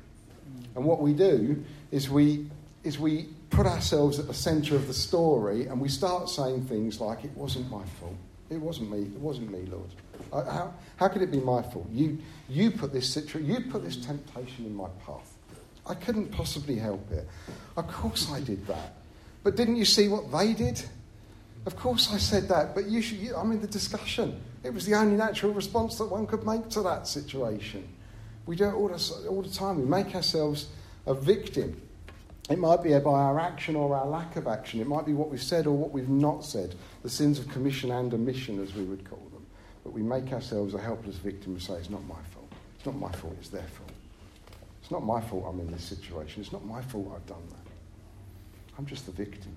And 0.76 0.84
what 0.84 1.00
we 1.00 1.12
do 1.12 1.64
is 1.90 2.08
we, 2.08 2.46
is 2.84 2.98
we 2.98 3.28
put 3.48 3.66
ourselves 3.66 4.18
at 4.18 4.26
the 4.26 4.34
centre 4.34 4.76
of 4.76 4.86
the 4.86 4.94
story 4.94 5.66
and 5.66 5.80
we 5.80 5.88
start 5.88 6.28
saying 6.28 6.66
things 6.66 7.00
like, 7.00 7.24
It 7.24 7.32
wasn't 7.34 7.70
my 7.70 7.84
fault. 7.98 8.14
It 8.50 8.60
wasn't 8.60 8.90
me. 8.90 9.02
It 9.02 9.20
wasn't 9.20 9.50
me, 9.50 9.62
Lord. 9.70 9.90
How, 10.32 10.74
how 10.96 11.08
could 11.08 11.22
it 11.22 11.30
be 11.30 11.40
my 11.40 11.62
fault? 11.62 11.88
You, 11.90 12.18
you 12.48 12.70
put 12.70 12.92
this 12.92 13.08
situation, 13.08 13.48
you 13.48 13.60
put 13.70 13.84
this 13.84 13.96
temptation 13.96 14.66
in 14.66 14.74
my 14.74 14.88
path. 15.04 15.36
I 15.86 15.94
couldn't 15.94 16.30
possibly 16.30 16.76
help 16.76 17.10
it. 17.10 17.26
Of 17.76 17.88
course 17.88 18.30
I 18.30 18.40
did 18.40 18.66
that. 18.66 18.94
But 19.42 19.56
didn't 19.56 19.76
you 19.76 19.84
see 19.84 20.08
what 20.08 20.30
they 20.30 20.52
did? 20.52 20.82
Of 21.66 21.76
course 21.76 22.12
I 22.12 22.18
said 22.18 22.48
that, 22.48 22.74
but 22.74 22.86
you 22.86 23.02
should, 23.02 23.18
you, 23.18 23.36
I 23.36 23.44
mean, 23.44 23.60
the 23.60 23.66
discussion. 23.66 24.40
It 24.62 24.72
was 24.72 24.86
the 24.86 24.94
only 24.94 25.16
natural 25.16 25.52
response 25.52 25.96
that 25.98 26.06
one 26.06 26.26
could 26.26 26.44
make 26.44 26.68
to 26.70 26.82
that 26.82 27.06
situation. 27.06 27.88
We 28.46 28.56
do 28.56 28.64
it 28.64 28.74
all 28.74 28.88
the, 28.88 29.26
all 29.28 29.42
the 29.42 29.50
time. 29.50 29.78
We 29.78 29.84
make 29.84 30.14
ourselves 30.14 30.68
a 31.06 31.14
victim. 31.14 31.80
It 32.48 32.58
might 32.58 32.82
be 32.82 32.90
by 32.98 33.10
our 33.10 33.38
action 33.38 33.76
or 33.76 33.94
our 33.94 34.06
lack 34.06 34.36
of 34.36 34.48
action. 34.48 34.80
It 34.80 34.88
might 34.88 35.06
be 35.06 35.12
what 35.12 35.30
we've 35.30 35.42
said 35.42 35.66
or 35.66 35.72
what 35.72 35.92
we've 35.92 36.08
not 36.08 36.44
said. 36.44 36.74
The 37.02 37.10
sins 37.10 37.38
of 37.38 37.48
commission 37.48 37.92
and 37.92 38.12
omission, 38.12 38.60
as 38.60 38.74
we 38.74 38.82
would 38.82 39.08
call 39.08 39.22
them. 39.32 39.46
But 39.84 39.92
we 39.92 40.02
make 40.02 40.32
ourselves 40.32 40.74
a 40.74 40.80
helpless 40.80 41.16
victim 41.16 41.52
and 41.52 41.62
say, 41.62 41.74
it's 41.74 41.90
not 41.90 42.04
my 42.06 42.20
fault. 42.34 42.52
It's 42.76 42.86
not 42.86 42.96
my 42.96 43.12
fault, 43.12 43.36
it's 43.38 43.50
their 43.50 43.62
fault. 43.62 43.90
It's 44.82 44.90
not 44.90 45.04
my 45.04 45.20
fault 45.20 45.44
I'm 45.48 45.60
in 45.60 45.70
this 45.70 45.84
situation. 45.84 46.42
It's 46.42 46.52
not 46.52 46.64
my 46.64 46.82
fault 46.82 47.12
I've 47.14 47.26
done 47.26 47.46
that. 47.50 47.72
I'm 48.76 48.86
just 48.86 49.06
the 49.06 49.12
victim. 49.12 49.54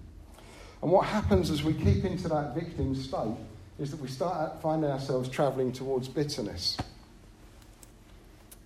And 0.83 0.91
what 0.91 1.05
happens 1.05 1.49
as 1.49 1.63
we 1.63 1.73
keep 1.73 2.03
into 2.03 2.27
that 2.27 2.53
victim 2.53 2.93
state 2.93 3.37
is 3.79 3.89
that 3.91 3.99
we 3.99 4.07
start 4.07 4.61
finding 4.61 4.91
ourselves 4.91 5.29
travelling 5.29 5.71
towards 5.71 6.07
bitterness. 6.07 6.77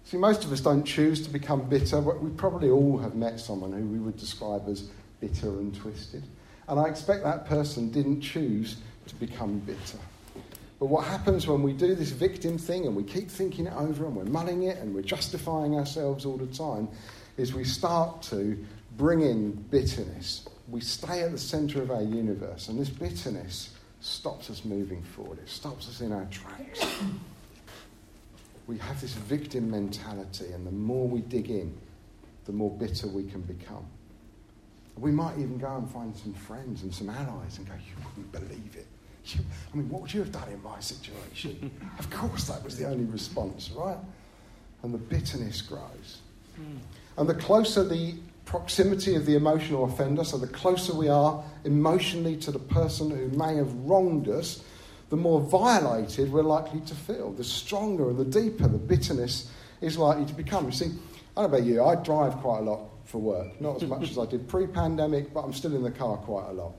See, 0.07 0.15
most 0.15 0.45
of 0.45 0.53
us 0.53 0.61
don't 0.61 0.85
choose 0.85 1.21
to 1.23 1.29
become 1.29 1.67
bitter. 1.67 1.99
We 1.99 2.29
probably 2.29 2.69
all 2.69 2.97
have 2.99 3.15
met 3.15 3.41
someone 3.41 3.73
who 3.73 3.85
we 3.85 3.99
would 3.99 4.15
describe 4.15 4.69
as 4.69 4.83
bitter 5.19 5.49
and 5.49 5.75
twisted. 5.75 6.23
And 6.69 6.79
I 6.79 6.85
expect 6.85 7.25
that 7.25 7.45
person 7.45 7.91
didn't 7.91 8.21
choose 8.21 8.77
to 9.07 9.15
become 9.15 9.59
bitter. 9.59 9.97
But 10.79 10.85
what 10.85 11.03
happens 11.03 11.45
when 11.45 11.61
we 11.61 11.73
do 11.73 11.93
this 11.93 12.11
victim 12.11 12.57
thing 12.57 12.85
and 12.85 12.95
we 12.95 13.03
keep 13.03 13.29
thinking 13.29 13.67
it 13.67 13.73
over 13.73 14.05
and 14.05 14.15
we're 14.15 14.23
mulling 14.23 14.63
it 14.63 14.77
and 14.77 14.95
we're 14.95 15.01
justifying 15.01 15.75
ourselves 15.75 16.25
all 16.25 16.37
the 16.37 16.47
time 16.47 16.87
is 17.35 17.53
we 17.53 17.65
start 17.65 18.21
to 18.21 18.65
bring 18.95 19.19
in 19.19 19.51
bitterness. 19.51 20.47
We 20.69 20.79
stay 20.79 21.23
at 21.23 21.33
the 21.33 21.37
centre 21.37 21.81
of 21.81 21.91
our 21.91 22.01
universe, 22.01 22.69
and 22.69 22.79
this 22.79 22.89
bitterness 22.89 23.71
stops 23.99 24.49
us 24.49 24.63
moving 24.63 25.03
forward, 25.03 25.39
it 25.39 25.49
stops 25.49 25.89
us 25.89 25.99
in 25.99 26.13
our 26.13 26.25
tracks 26.31 26.85
we 28.67 28.77
have 28.79 28.99
this 28.99 29.13
victim 29.13 29.71
mentality, 29.71 30.51
and 30.51 30.67
the 30.67 30.71
more 30.71 31.07
we 31.07 31.21
dig 31.21 31.49
in, 31.49 31.75
the 32.45 32.51
more 32.51 32.69
bitter 32.69 33.07
we 33.07 33.23
can 33.23 33.41
become. 33.41 33.85
We 34.97 35.11
might 35.11 35.37
even 35.37 35.57
go 35.57 35.75
and 35.75 35.89
find 35.89 36.15
some 36.15 36.33
friends 36.33 36.83
and 36.83 36.93
some 36.93 37.09
allies 37.09 37.57
and 37.57 37.67
go, 37.67 37.73
You 37.73 38.03
wouldn't 38.03 38.31
believe 38.31 38.75
it. 38.75 38.87
You, 39.25 39.41
I 39.73 39.77
mean, 39.77 39.89
what 39.89 40.01
would 40.01 40.13
you 40.13 40.21
have 40.21 40.31
done 40.31 40.49
in 40.49 40.61
my 40.63 40.79
situation? 40.79 41.71
of 41.99 42.09
course, 42.09 42.45
that 42.45 42.63
was 42.63 42.77
the 42.77 42.85
only 42.85 43.05
response, 43.05 43.71
right? 43.71 43.97
And 44.83 44.93
the 44.93 44.97
bitterness 44.97 45.61
grows. 45.61 46.21
Mm. 46.59 46.77
And 47.17 47.29
the 47.29 47.35
closer 47.35 47.83
the 47.83 48.15
proximity 48.45 49.15
of 49.15 49.25
the 49.25 49.35
emotional 49.35 49.83
offender, 49.83 50.23
so 50.23 50.37
the 50.37 50.47
closer 50.47 50.95
we 50.95 51.09
are 51.09 51.43
emotionally 51.65 52.37
to 52.37 52.51
the 52.51 52.59
person 52.59 53.11
who 53.11 53.27
may 53.37 53.55
have 53.55 53.71
wronged 53.73 54.29
us, 54.29 54.63
the 55.09 55.17
more 55.17 55.41
violated 55.41 56.31
we're 56.31 56.43
likely 56.43 56.81
to 56.81 56.95
feel. 56.95 57.31
The 57.31 57.43
stronger 57.43 58.09
and 58.09 58.17
the 58.17 58.25
deeper 58.25 58.67
the 58.67 58.77
bitterness 58.77 59.51
is 59.81 59.97
likely 59.97 60.25
to 60.25 60.33
become. 60.33 60.65
You 60.65 60.71
see, 60.71 60.85
I 60.85 61.41
don't 61.41 61.51
know 61.51 61.57
about 61.57 61.63
you, 61.63 61.83
I 61.83 61.95
drive 61.95 62.35
quite 62.37 62.59
a 62.59 62.63
lot 62.63 62.81
for 63.05 63.19
work. 63.19 63.59
Not 63.61 63.81
as 63.81 63.89
much 63.89 64.09
as 64.09 64.17
I 64.17 64.25
did 64.25 64.47
pre 64.47 64.67
pandemic, 64.67 65.33
but 65.33 65.41
I'm 65.41 65.53
still 65.53 65.75
in 65.75 65.83
the 65.83 65.91
car 65.91 66.17
quite 66.17 66.49
a 66.49 66.53
lot. 66.53 66.73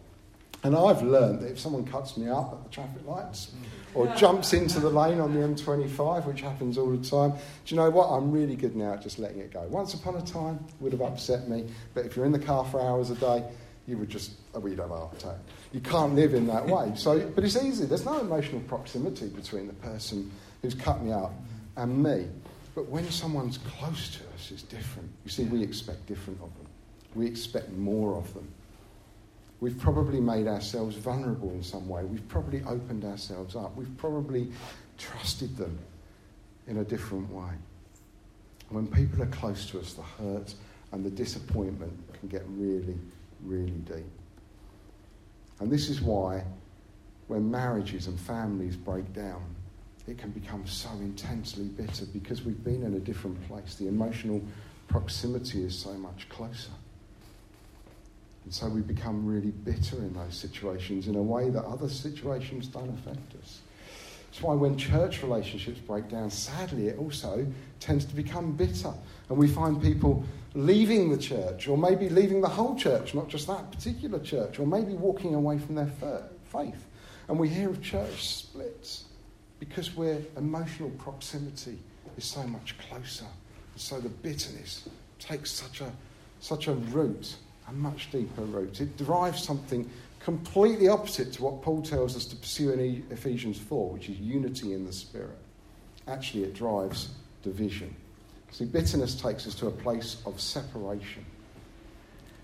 And 0.65 0.75
I've 0.75 1.03
learned 1.03 1.41
that 1.41 1.53
if 1.53 1.61
someone 1.61 1.85
cuts 1.85 2.17
me 2.17 2.29
up 2.29 2.53
at 2.53 2.65
the 2.65 2.71
traffic 2.71 3.07
lights 3.07 3.53
or 3.95 4.09
jumps 4.17 4.53
into 4.53 4.81
the 4.81 4.91
lane 4.91 5.21
on 5.21 5.33
the 5.33 5.41
M25, 5.41 6.27
which 6.27 6.41
happens 6.41 6.77
all 6.77 6.91
the 6.91 7.09
time, 7.09 7.31
do 7.31 7.39
you 7.75 7.77
know 7.77 7.89
what? 7.91 8.09
I'm 8.09 8.33
really 8.33 8.57
good 8.57 8.75
now 8.75 8.95
at 8.95 9.03
just 9.03 9.21
letting 9.21 9.39
it 9.39 9.53
go. 9.53 9.63
Once 9.69 9.95
upon 9.95 10.17
a 10.17 10.23
time, 10.23 10.59
would 10.81 10.93
have 10.93 11.03
upset 11.03 11.49
me, 11.49 11.67
but 11.95 12.07
if 12.07 12.17
you're 12.17 12.27
in 12.27 12.33
the 12.33 12.41
car 12.41 12.65
for 12.65 12.81
hours 12.81 13.11
a 13.11 13.15
day, 13.15 13.45
you 13.87 13.97
would 13.99 14.09
just, 14.09 14.33
oh, 14.53 14.59
well, 14.59 14.69
you'd 14.69 14.81
have 14.81 14.91
a 14.91 14.97
heart 14.97 15.15
attack. 15.15 15.37
You 15.73 15.81
can't 15.81 16.15
live 16.15 16.35
in 16.35 16.47
that 16.47 16.67
way. 16.67 16.93
So, 16.95 17.21
but 17.35 17.45
it's 17.45 17.63
easy. 17.63 17.85
There's 17.85 18.05
no 18.05 18.21
emotional 18.21 18.61
proximity 18.63 19.29
between 19.29 19.67
the 19.67 19.75
person 19.75 20.31
who's 20.63 20.75
cut 20.75 21.03
me 21.03 21.13
up 21.13 21.33
and 21.77 22.03
me. 22.03 22.27
But 22.75 22.89
when 22.89 23.11
someone's 23.11 23.59
close 23.59 24.17
to 24.17 24.21
us, 24.35 24.51
it's 24.51 24.63
different. 24.63 25.11
You 25.25 25.31
see, 25.31 25.45
we 25.45 25.63
expect 25.63 26.07
different 26.07 26.41
of 26.41 26.55
them. 26.57 26.67
We 27.15 27.27
expect 27.27 27.71
more 27.73 28.17
of 28.17 28.33
them. 28.35 28.49
We've 29.61 29.79
probably 29.79 30.21
made 30.21 30.47
ourselves 30.47 30.97
vulnerable 30.97 31.51
in 31.51 31.63
some 31.63 31.89
way. 31.89 32.05
We've 32.05 32.27
probably 32.29 32.63
opened 32.63 33.05
ourselves 33.05 33.57
up. 33.57 33.75
We've 33.77 33.97
probably 33.97 34.53
trusted 34.97 35.57
them 35.57 35.77
in 36.69 36.79
a 36.79 36.85
different 36.85 37.31
way. 37.33 37.51
When 38.69 38.87
people 38.87 39.23
are 39.23 39.27
close 39.27 39.69
to 39.71 39.81
us, 39.81 39.95
the 39.95 40.03
hurt 40.03 40.55
and 40.93 41.05
the 41.05 41.11
disappointment 41.11 41.93
can 42.19 42.29
get 42.29 42.45
really, 42.49 42.97
really 43.43 43.71
deep. 43.71 44.07
And 45.61 45.71
this 45.71 45.89
is 45.89 46.01
why, 46.01 46.45
when 47.27 47.51
marriages 47.51 48.07
and 48.07 48.19
families 48.19 48.77
break 48.77 49.13
down, 49.13 49.43
it 50.07 50.19
can 50.19 50.31
become 50.31 50.67
so 50.67 50.91
intensely 51.01 51.65
bitter 51.65 52.07
because 52.07 52.43
we've 52.43 52.63
been 52.65 52.83
in 52.83 52.95
a 52.95 53.01
different 53.01 53.47
place. 53.47 53.75
The 53.75 53.89
emotional 53.89 54.43
proximity 54.89 55.65
is 55.65 55.77
so 55.79 55.93
much 55.95 56.29
closer. 56.29 56.71
And 58.45 58.55
so 58.55 58.69
we 58.69 58.81
become 58.81 59.27
really 59.27 59.51
bitter 59.51 59.97
in 59.97 60.15
those 60.15 60.35
situations 60.35 61.09
in 61.09 61.17
a 61.17 61.23
way 61.23 61.51
that 61.51 61.65
other 61.65 61.91
situations 61.91 62.69
don't 62.69 62.89
affect 62.89 63.35
us. 63.43 63.61
That's 64.31 64.43
why 64.43 64.55
when 64.55 64.77
church 64.77 65.23
relationships 65.23 65.81
break 65.81 66.09
down, 66.09 66.31
sadly, 66.31 66.89
it 66.89 66.99
also 66.99 67.47
tends 67.81 68.05
to 68.05 68.15
become 68.15 68.53
bitter. 68.53 68.93
And 69.29 69.39
we 69.39 69.49
find 69.49 69.83
people 69.83 70.25
leaving 70.55 71.11
the 71.11 71.19
church, 71.19 71.67
or 71.69 71.79
maybe 71.79 72.09
leaving 72.09 72.41
the 72.41 72.49
whole 72.49 72.75
church, 72.75 73.15
not 73.15 73.29
just 73.29 73.47
that 73.47 73.71
particular 73.71 74.19
church, 74.19 74.59
or 74.59 74.67
maybe 74.67 74.93
walking 74.93 75.35
away 75.35 75.59
from 75.59 75.75
their 75.75 75.91
faith. 76.45 76.85
And 77.29 77.39
we 77.39 77.49
hear 77.49 77.71
of 77.71 77.83
church 77.83 78.27
splits 78.27 79.05
because 79.61 79.95
where 79.97 80.19
emotional 80.37 80.91
proximity 80.91 81.79
is 82.17 82.25
so 82.25 82.43
much 82.45 82.77
closer. 82.79 83.27
And 83.73 83.81
so 83.81 84.01
the 84.01 84.09
bitterness 84.09 84.89
takes 85.19 85.51
such 85.51 85.81
a, 85.81 85.91
such 86.41 86.69
a 86.69 86.75
root, 86.75 87.37
a 87.69 87.73
much 87.73 88.11
deeper 88.11 88.43
root. 88.43 88.81
It 88.81 88.97
derives 88.97 89.43
something 89.43 89.89
completely 90.21 90.89
opposite 90.89 91.33
to 91.35 91.43
what 91.43 91.63
Paul 91.63 91.83
tells 91.83 92.17
us 92.17 92.25
to 92.27 92.37
pursue 92.37 92.73
in 92.73 93.07
Ephesians 93.11 93.59
4, 93.59 93.91
which 93.91 94.09
is 94.09 94.19
unity 94.19 94.73
in 94.73 94.85
the 94.85 94.93
Spirit. 94.93 95.39
Actually, 96.07 96.45
it 96.45 96.55
drives 96.55 97.11
division. 97.43 97.95
See, 98.51 98.65
bitterness 98.65 99.21
takes 99.21 99.47
us 99.47 99.55
to 99.57 99.67
a 99.69 99.71
place 99.71 100.23
of 100.27 100.41
separation. 100.41 101.25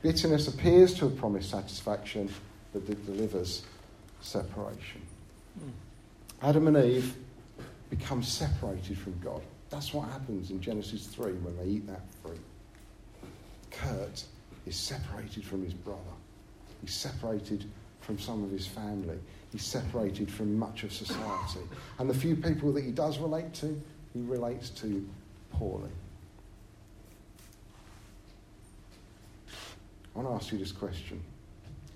Bitterness 0.02 0.48
appears 0.48 0.94
to 0.94 1.08
have 1.08 1.18
promised 1.18 1.50
satisfaction, 1.50 2.28
but 2.72 2.82
it 2.88 3.06
delivers 3.06 3.62
separation. 4.20 5.00
Mm. 5.58 5.70
Adam 6.42 6.68
and 6.68 6.76
Eve 6.76 7.16
become 7.88 8.22
separated 8.22 8.98
from 8.98 9.18
God. 9.22 9.40
That's 9.70 9.94
what 9.94 10.08
happens 10.08 10.50
in 10.50 10.60
Genesis 10.60 11.06
3 11.06 11.32
when 11.32 11.56
they 11.56 11.64
eat 11.76 11.86
that 11.86 12.02
fruit. 12.22 12.40
Kurt 13.70 14.24
is 14.66 14.76
separated 14.76 15.44
from 15.44 15.64
his 15.64 15.74
brother. 15.74 16.00
He's 16.84 16.92
separated 16.92 17.64
from 18.02 18.18
some 18.18 18.44
of 18.44 18.50
his 18.50 18.66
family. 18.66 19.18
He's 19.52 19.64
separated 19.64 20.30
from 20.30 20.58
much 20.58 20.82
of 20.82 20.92
society. 20.92 21.60
And 21.98 22.10
the 22.10 22.14
few 22.14 22.36
people 22.36 22.72
that 22.72 22.84
he 22.84 22.90
does 22.90 23.18
relate 23.18 23.54
to, 23.54 23.80
he 24.12 24.20
relates 24.20 24.68
to 24.70 25.08
poorly. 25.50 25.88
I 29.48 30.18
want 30.18 30.28
to 30.28 30.34
ask 30.34 30.52
you 30.52 30.58
this 30.58 30.72
question 30.72 31.22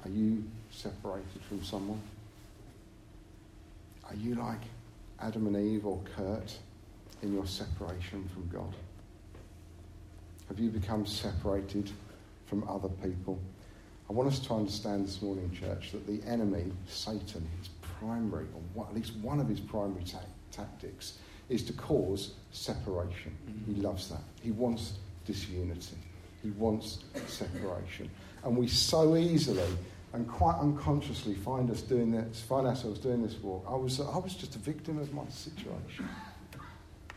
Are 0.07 0.11
you 0.11 0.43
separated 0.71 1.43
from 1.47 1.63
someone? 1.63 2.01
Are 4.09 4.17
you 4.17 4.37
like 4.37 4.63
Adam 5.21 5.55
and 5.55 5.57
Eve 5.57 5.85
or 5.85 6.01
Kurt 6.17 6.57
in 7.21 7.35
your 7.35 7.47
separation 7.47 8.27
from 8.33 8.49
God? 8.49 8.75
Have 10.49 10.59
you 10.59 10.71
become 10.71 11.05
separated 11.05 11.91
from 12.47 12.67
other 12.67 12.89
people? 12.89 13.39
I 14.09 14.13
want 14.13 14.29
us 14.29 14.39
to 14.41 14.55
understand 14.55 15.07
this 15.07 15.21
morning, 15.21 15.51
church, 15.53 15.93
that 15.93 16.07
the 16.07 16.27
enemy, 16.27 16.73
Satan, 16.87 17.47
his 17.59 17.69
primary, 18.01 18.47
or 18.55 18.63
what, 18.73 18.89
at 18.89 18.95
least 18.95 19.15
one 19.17 19.39
of 19.39 19.49
his 19.49 19.61
primary 19.61 20.05
ta- 20.05 20.21
tactics, 20.51 21.19
is 21.49 21.63
to 21.65 21.73
cause 21.75 22.35
separation. 22.51 23.37
Mm-hmm. 23.47 23.75
He 23.75 23.81
loves 23.81 24.09
that. 24.09 24.23
He 24.43 24.51
wants 24.51 24.95
disunity. 25.27 25.97
He 26.43 26.51
wants 26.51 27.01
separation. 27.27 28.11
And 28.45 28.57
we 28.57 28.69
so 28.69 29.17
easily 29.17 29.77
and 30.15 30.27
quite 30.27 30.59
unconsciously 30.59 31.35
find 31.35 31.71
us 31.71 31.83
doing 31.83 32.11
this, 32.11 32.41
find 32.41 32.67
ourselves 32.67 32.99
doing 33.01 33.23
this 33.23 33.35
walk. 33.43 33.67
I 33.69 33.75
was, 33.75 34.01
I 34.01 34.17
was 34.17 34.35
just 34.35 34.55
a 34.57 34.59
victim 34.59 34.99
of 34.99 35.13
my 35.13 35.27
situation. 35.29 36.09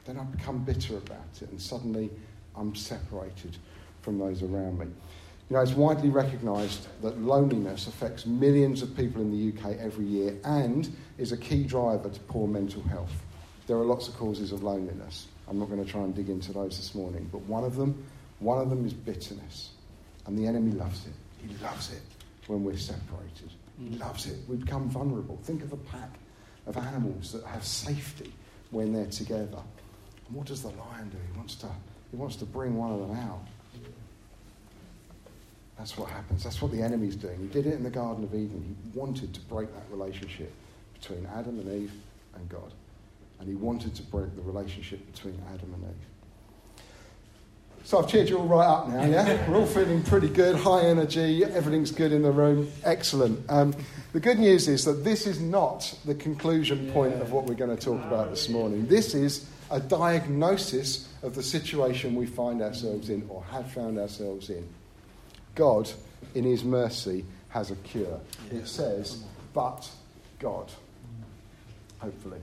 Then 0.03 0.19
I 0.19 0.23
become 0.23 0.63
bitter 0.63 0.97
about 0.97 1.41
it, 1.41 1.49
and 1.49 1.61
suddenly 1.61 2.09
I'm 2.55 2.75
separated 2.75 3.55
from 4.01 4.17
those 4.17 4.43
around 4.43 4.79
me. 4.79 4.87
You 5.51 5.57
know, 5.57 5.63
it's 5.63 5.73
widely 5.73 6.07
recognised 6.07 6.87
that 7.01 7.19
loneliness 7.19 7.87
affects 7.87 8.25
millions 8.25 8.81
of 8.81 8.95
people 8.95 9.21
in 9.21 9.31
the 9.31 9.51
UK 9.51 9.77
every 9.79 10.05
year 10.05 10.37
and 10.45 10.89
is 11.17 11.33
a 11.33 11.37
key 11.37 11.65
driver 11.65 12.09
to 12.09 12.19
poor 12.21 12.47
mental 12.47 12.81
health. 12.83 13.11
There 13.67 13.75
are 13.75 13.83
lots 13.83 14.07
of 14.07 14.15
causes 14.15 14.53
of 14.53 14.63
loneliness. 14.63 15.27
I'm 15.49 15.59
not 15.59 15.67
going 15.67 15.83
to 15.83 15.91
try 15.91 16.03
and 16.03 16.15
dig 16.15 16.29
into 16.29 16.53
those 16.53 16.77
this 16.77 16.95
morning, 16.95 17.27
but 17.33 17.41
one 17.41 17.65
of 17.65 17.75
them, 17.75 18.01
one 18.39 18.59
of 18.59 18.69
them 18.69 18.85
is 18.85 18.93
bitterness. 18.93 19.71
And 20.25 20.39
the 20.39 20.47
enemy 20.47 20.71
loves 20.71 21.05
it. 21.05 21.13
He 21.45 21.53
loves 21.61 21.91
it 21.91 22.01
when 22.47 22.63
we're 22.63 22.77
separated. 22.77 23.51
He 23.77 23.89
mm. 23.89 23.99
loves 23.99 24.27
it. 24.27 24.37
We 24.47 24.55
become 24.55 24.89
vulnerable. 24.89 25.37
Think 25.43 25.63
of 25.63 25.73
a 25.73 25.77
pack 25.77 26.17
of 26.65 26.77
animals 26.77 27.33
that 27.33 27.43
have 27.43 27.65
safety 27.65 28.31
when 28.69 28.93
they're 28.93 29.05
together. 29.07 29.59
And 30.27 30.37
what 30.37 30.47
does 30.47 30.61
the 30.61 30.69
lion 30.69 31.09
do? 31.09 31.17
He 31.29 31.37
wants 31.37 31.55
to, 31.55 31.67
he 32.09 32.15
wants 32.15 32.37
to 32.37 32.45
bring 32.45 32.77
one 32.77 32.93
of 32.93 33.01
them 33.01 33.17
out. 33.17 33.45
That's 35.81 35.97
what 35.97 36.11
happens. 36.11 36.43
That's 36.43 36.61
what 36.61 36.71
the 36.71 36.79
enemy's 36.79 37.15
doing. 37.15 37.39
He 37.39 37.47
did 37.47 37.65
it 37.65 37.73
in 37.73 37.81
the 37.81 37.89
Garden 37.89 38.23
of 38.23 38.35
Eden. 38.35 38.77
He 38.93 38.99
wanted 38.99 39.33
to 39.33 39.39
break 39.39 39.73
that 39.73 39.81
relationship 39.89 40.53
between 40.93 41.27
Adam 41.35 41.57
and 41.57 41.81
Eve 41.81 41.91
and 42.35 42.47
God. 42.49 42.71
And 43.39 43.49
he 43.49 43.55
wanted 43.55 43.95
to 43.95 44.03
break 44.03 44.35
the 44.35 44.43
relationship 44.43 45.11
between 45.11 45.41
Adam 45.51 45.73
and 45.73 45.83
Eve. 45.85 46.85
So 47.83 47.97
I've 47.97 48.07
cheered 48.07 48.29
you 48.29 48.37
all 48.37 48.45
right 48.45 48.67
up 48.67 48.89
now, 48.89 49.05
yeah? 49.05 49.49
We're 49.49 49.57
all 49.57 49.65
feeling 49.65 50.03
pretty 50.03 50.29
good, 50.29 50.55
high 50.55 50.83
energy, 50.83 51.43
everything's 51.43 51.89
good 51.89 52.11
in 52.11 52.21
the 52.21 52.31
room. 52.31 52.71
Excellent. 52.83 53.43
Um, 53.49 53.73
the 54.13 54.19
good 54.19 54.37
news 54.37 54.67
is 54.67 54.85
that 54.85 55.03
this 55.03 55.25
is 55.25 55.41
not 55.41 55.97
the 56.05 56.13
conclusion 56.13 56.91
point 56.91 57.15
of 57.15 57.31
what 57.31 57.45
we're 57.45 57.55
going 57.55 57.75
to 57.75 57.83
talk 57.83 58.05
about 58.05 58.29
this 58.29 58.49
morning. 58.49 58.85
This 58.85 59.15
is 59.15 59.49
a 59.71 59.79
diagnosis 59.79 61.09
of 61.23 61.33
the 61.33 61.41
situation 61.41 62.13
we 62.13 62.27
find 62.27 62.61
ourselves 62.61 63.09
in 63.09 63.25
or 63.29 63.43
have 63.45 63.71
found 63.71 63.97
ourselves 63.97 64.51
in. 64.51 64.63
God, 65.55 65.89
in 66.33 66.43
His 66.43 66.63
mercy, 66.63 67.25
has 67.49 67.71
a 67.71 67.75
cure. 67.75 68.19
It 68.51 68.67
says, 68.67 69.23
but 69.53 69.89
God. 70.39 70.71
Hopefully. 71.99 72.39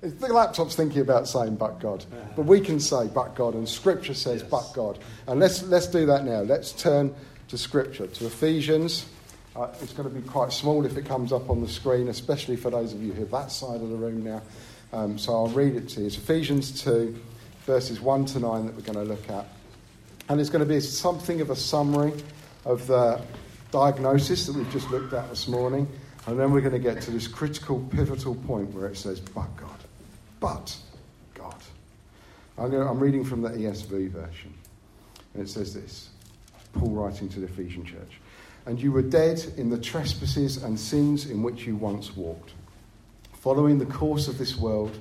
The 0.00 0.32
laptop's 0.32 0.76
thinking 0.76 1.00
about 1.00 1.26
saying 1.26 1.56
but 1.56 1.80
God. 1.80 2.04
But 2.36 2.46
we 2.46 2.60
can 2.60 2.78
say 2.80 3.08
but 3.08 3.34
God, 3.34 3.54
and 3.54 3.68
Scripture 3.68 4.14
says 4.14 4.42
yes. 4.42 4.50
but 4.50 4.72
God. 4.74 4.98
And 5.26 5.40
let's, 5.40 5.62
let's 5.64 5.86
do 5.86 6.06
that 6.06 6.24
now. 6.24 6.40
Let's 6.40 6.72
turn 6.72 7.14
to 7.48 7.58
Scripture, 7.58 8.06
to 8.06 8.26
Ephesians. 8.26 9.06
Uh, 9.54 9.68
it's 9.80 9.92
going 9.92 10.08
to 10.08 10.14
be 10.14 10.26
quite 10.26 10.52
small 10.52 10.84
if 10.84 10.96
it 10.96 11.06
comes 11.06 11.32
up 11.32 11.48
on 11.48 11.62
the 11.62 11.68
screen, 11.68 12.08
especially 12.08 12.56
for 12.56 12.70
those 12.70 12.92
of 12.92 13.02
you 13.02 13.12
who 13.12 13.22
are 13.22 13.42
that 13.42 13.50
side 13.50 13.80
of 13.80 13.88
the 13.88 13.96
room 13.96 14.22
now. 14.22 14.42
Um, 14.92 15.18
so 15.18 15.32
I'll 15.32 15.48
read 15.48 15.76
it 15.76 15.88
to 15.90 16.00
you. 16.00 16.06
It's 16.06 16.16
Ephesians 16.16 16.82
2, 16.82 17.18
verses 17.64 18.00
1 18.00 18.26
to 18.26 18.40
9 18.40 18.66
that 18.66 18.74
we're 18.74 18.82
going 18.82 18.94
to 18.94 19.12
look 19.12 19.28
at. 19.30 19.46
And 20.28 20.40
it's 20.40 20.50
going 20.50 20.66
to 20.66 20.68
be 20.68 20.80
something 20.80 21.40
of 21.40 21.50
a 21.50 21.56
summary 21.56 22.12
of 22.64 22.86
the 22.86 23.20
diagnosis 23.70 24.46
that 24.46 24.56
we've 24.56 24.70
just 24.72 24.90
looked 24.90 25.12
at 25.12 25.28
this 25.30 25.48
morning. 25.48 25.88
And 26.26 26.38
then 26.38 26.50
we're 26.50 26.60
going 26.60 26.72
to 26.72 26.78
get 26.78 27.00
to 27.02 27.10
this 27.10 27.28
critical, 27.28 27.80
pivotal 27.90 28.34
point 28.34 28.72
where 28.74 28.86
it 28.86 28.96
says, 28.96 29.20
but 29.20 29.56
God 29.56 29.76
but 30.40 30.76
God. 31.34 31.56
I'm, 32.58 32.70
to, 32.70 32.80
I'm 32.80 32.98
reading 32.98 33.24
from 33.24 33.42
the 33.42 33.50
ESV 33.50 34.10
version. 34.10 34.54
And 35.34 35.42
it 35.42 35.48
says 35.48 35.74
this 35.74 36.10
Paul 36.72 36.90
writing 36.90 37.28
to 37.30 37.40
the 37.40 37.46
Ephesian 37.46 37.84
church. 37.84 38.20
And 38.66 38.80
you 38.80 38.90
were 38.90 39.02
dead 39.02 39.44
in 39.56 39.70
the 39.70 39.78
trespasses 39.78 40.62
and 40.62 40.78
sins 40.78 41.30
in 41.30 41.42
which 41.42 41.66
you 41.66 41.76
once 41.76 42.16
walked, 42.16 42.52
following 43.34 43.78
the 43.78 43.86
course 43.86 44.28
of 44.28 44.38
this 44.38 44.56
world, 44.56 44.96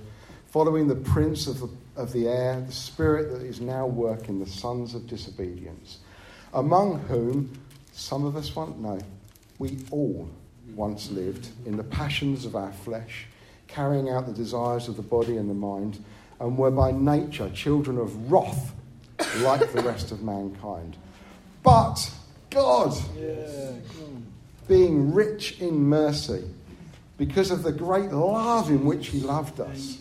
following 0.56 0.88
the 0.88 0.96
prince 0.96 1.48
of 1.48 1.60
the, 1.60 1.70
of 1.98 2.13
the 2.13 2.30
air, 2.30 2.62
the 2.62 2.72
spirit 2.72 3.30
that 3.30 3.41
is 3.41 3.60
now 3.60 3.86
working, 3.86 4.39
the 4.39 4.50
sons 4.50 4.96
of 4.96 5.06
disobedience, 5.06 5.98
among 6.54 6.98
whom 7.10 7.52
some 7.91 8.24
of 8.24 8.38
us 8.38 8.56
won't 8.56 8.80
know. 8.80 8.98
We 9.60 9.80
all 9.91 10.30
once 10.74 11.12
lived 11.12 11.50
in 11.65 11.76
the 11.76 11.84
passions 11.84 12.46
of 12.46 12.56
our 12.56 12.72
flesh 12.72 13.26
carrying 13.68 14.10
out 14.10 14.28
the 14.28 14.32
desires 14.32 14.88
of 14.88 14.96
the 14.96 15.02
body 15.02 15.36
and 15.36 15.50
the 15.50 15.54
mind, 15.54 16.02
and 16.39 16.58
were 16.58 16.72
by 16.72 16.89
nature 16.89 17.50
children 17.50 17.98
of 17.98 18.32
wrath, 18.32 18.74
like 19.39 19.74
the 19.74 19.82
rest 19.82 20.13
of 20.13 20.24
mankind. 20.24 20.96
But 21.63 22.10
God, 22.50 22.96
yeah, 23.20 23.74
being 24.70 25.13
rich 25.13 25.60
in 25.60 25.84
mercy, 25.84 26.46
because 27.18 27.52
of 27.52 27.63
the 27.63 27.74
great 27.74 28.13
love 28.13 28.70
in 28.70 28.86
which 28.86 29.08
He 29.08 29.20
loved 29.20 29.60
us, 29.60 29.98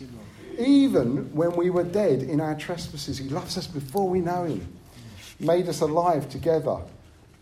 even 0.59 1.33
when 1.33 1.55
we 1.55 1.69
were 1.69 1.83
dead 1.83 2.23
in 2.23 2.41
our 2.41 2.55
trespasses, 2.55 3.17
He 3.17 3.29
loves 3.29 3.57
us 3.57 3.67
before 3.67 4.09
we 4.09 4.19
know 4.19 4.43
Him, 4.43 4.67
made 5.39 5.67
us 5.67 5.81
alive 5.81 6.29
together 6.29 6.79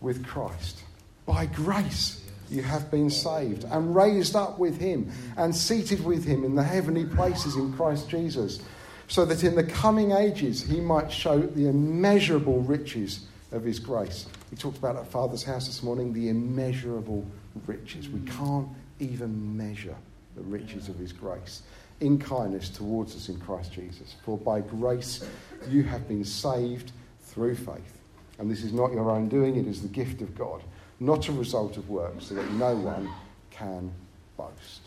with 0.00 0.24
Christ. 0.24 0.80
By 1.26 1.46
grace 1.46 2.20
you 2.50 2.62
have 2.62 2.90
been 2.90 3.10
saved 3.10 3.64
and 3.64 3.96
raised 3.96 4.36
up 4.36 4.58
with 4.58 4.78
him 4.78 5.10
and 5.36 5.54
seated 5.54 6.04
with 6.04 6.24
him 6.24 6.44
in 6.44 6.54
the 6.54 6.62
heavenly 6.62 7.06
places 7.06 7.56
in 7.56 7.72
Christ 7.72 8.08
Jesus, 8.08 8.60
so 9.08 9.24
that 9.24 9.42
in 9.42 9.54
the 9.54 9.64
coming 9.64 10.12
ages 10.12 10.62
he 10.62 10.80
might 10.80 11.10
show 11.10 11.40
the 11.40 11.68
immeasurable 11.68 12.60
riches 12.62 13.26
of 13.52 13.64
his 13.64 13.78
grace. 13.78 14.26
We 14.50 14.56
talked 14.56 14.78
about 14.78 14.96
at 14.96 15.06
Father's 15.08 15.42
house 15.42 15.66
this 15.66 15.82
morning 15.82 16.12
the 16.12 16.28
immeasurable 16.28 17.26
riches. 17.66 18.08
We 18.08 18.20
can't 18.20 18.68
even 19.00 19.56
measure 19.56 19.96
the 20.36 20.42
riches 20.42 20.88
of 20.88 20.96
his 20.96 21.12
grace 21.12 21.62
in 22.00 22.18
kindness 22.18 22.68
towards 22.68 23.14
us 23.16 23.28
in 23.28 23.38
Christ 23.40 23.72
Jesus. 23.72 24.16
For 24.24 24.36
by 24.36 24.60
grace 24.60 25.24
you 25.68 25.82
have 25.84 26.06
been 26.08 26.24
saved 26.24 26.92
through 27.22 27.54
faith. 27.56 27.98
And 28.38 28.50
this 28.50 28.62
is 28.62 28.72
not 28.72 28.92
your 28.92 29.10
own 29.10 29.28
doing, 29.28 29.56
it 29.56 29.66
is 29.66 29.82
the 29.82 29.88
gift 29.88 30.20
of 30.20 30.34
God 30.36 30.62
not 31.00 31.28
a 31.28 31.32
result 31.32 31.76
of 31.76 31.88
works, 31.88 32.26
so 32.26 32.34
that 32.34 32.50
no 32.52 32.74
one 32.74 33.10
can 33.50 33.92
boast. 34.36 34.80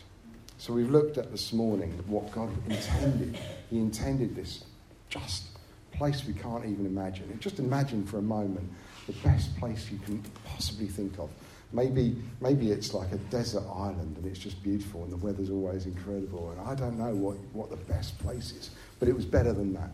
So 0.58 0.72
we've 0.72 0.90
looked 0.90 1.18
at 1.18 1.30
this 1.30 1.52
morning 1.52 1.92
what 2.06 2.30
God 2.32 2.50
intended. 2.68 3.38
He 3.70 3.78
intended 3.78 4.34
this 4.34 4.64
just 5.08 5.44
place 5.92 6.24
we 6.26 6.34
can't 6.34 6.64
even 6.64 6.86
imagine. 6.86 7.38
Just 7.40 7.58
imagine 7.58 8.04
for 8.04 8.18
a 8.18 8.22
moment 8.22 8.68
the 9.06 9.12
best 9.24 9.56
place 9.58 9.90
you 9.90 9.98
can 9.98 10.22
possibly 10.44 10.86
think 10.86 11.18
of. 11.18 11.30
Maybe, 11.72 12.16
maybe 12.40 12.70
it's 12.70 12.94
like 12.94 13.12
a 13.12 13.18
desert 13.30 13.64
island 13.70 14.16
and 14.16 14.24
it's 14.24 14.38
just 14.38 14.62
beautiful 14.62 15.04
and 15.04 15.12
the 15.12 15.16
weather's 15.16 15.50
always 15.50 15.84
incredible. 15.84 16.50
And 16.50 16.60
I 16.60 16.74
don't 16.74 16.98
know 16.98 17.14
what, 17.14 17.36
what 17.52 17.70
the 17.70 17.76
best 17.76 18.18
place 18.18 18.52
is, 18.52 18.70
but 18.98 19.08
it 19.08 19.14
was 19.14 19.26
better 19.26 19.52
than 19.52 19.74
that. 19.74 19.90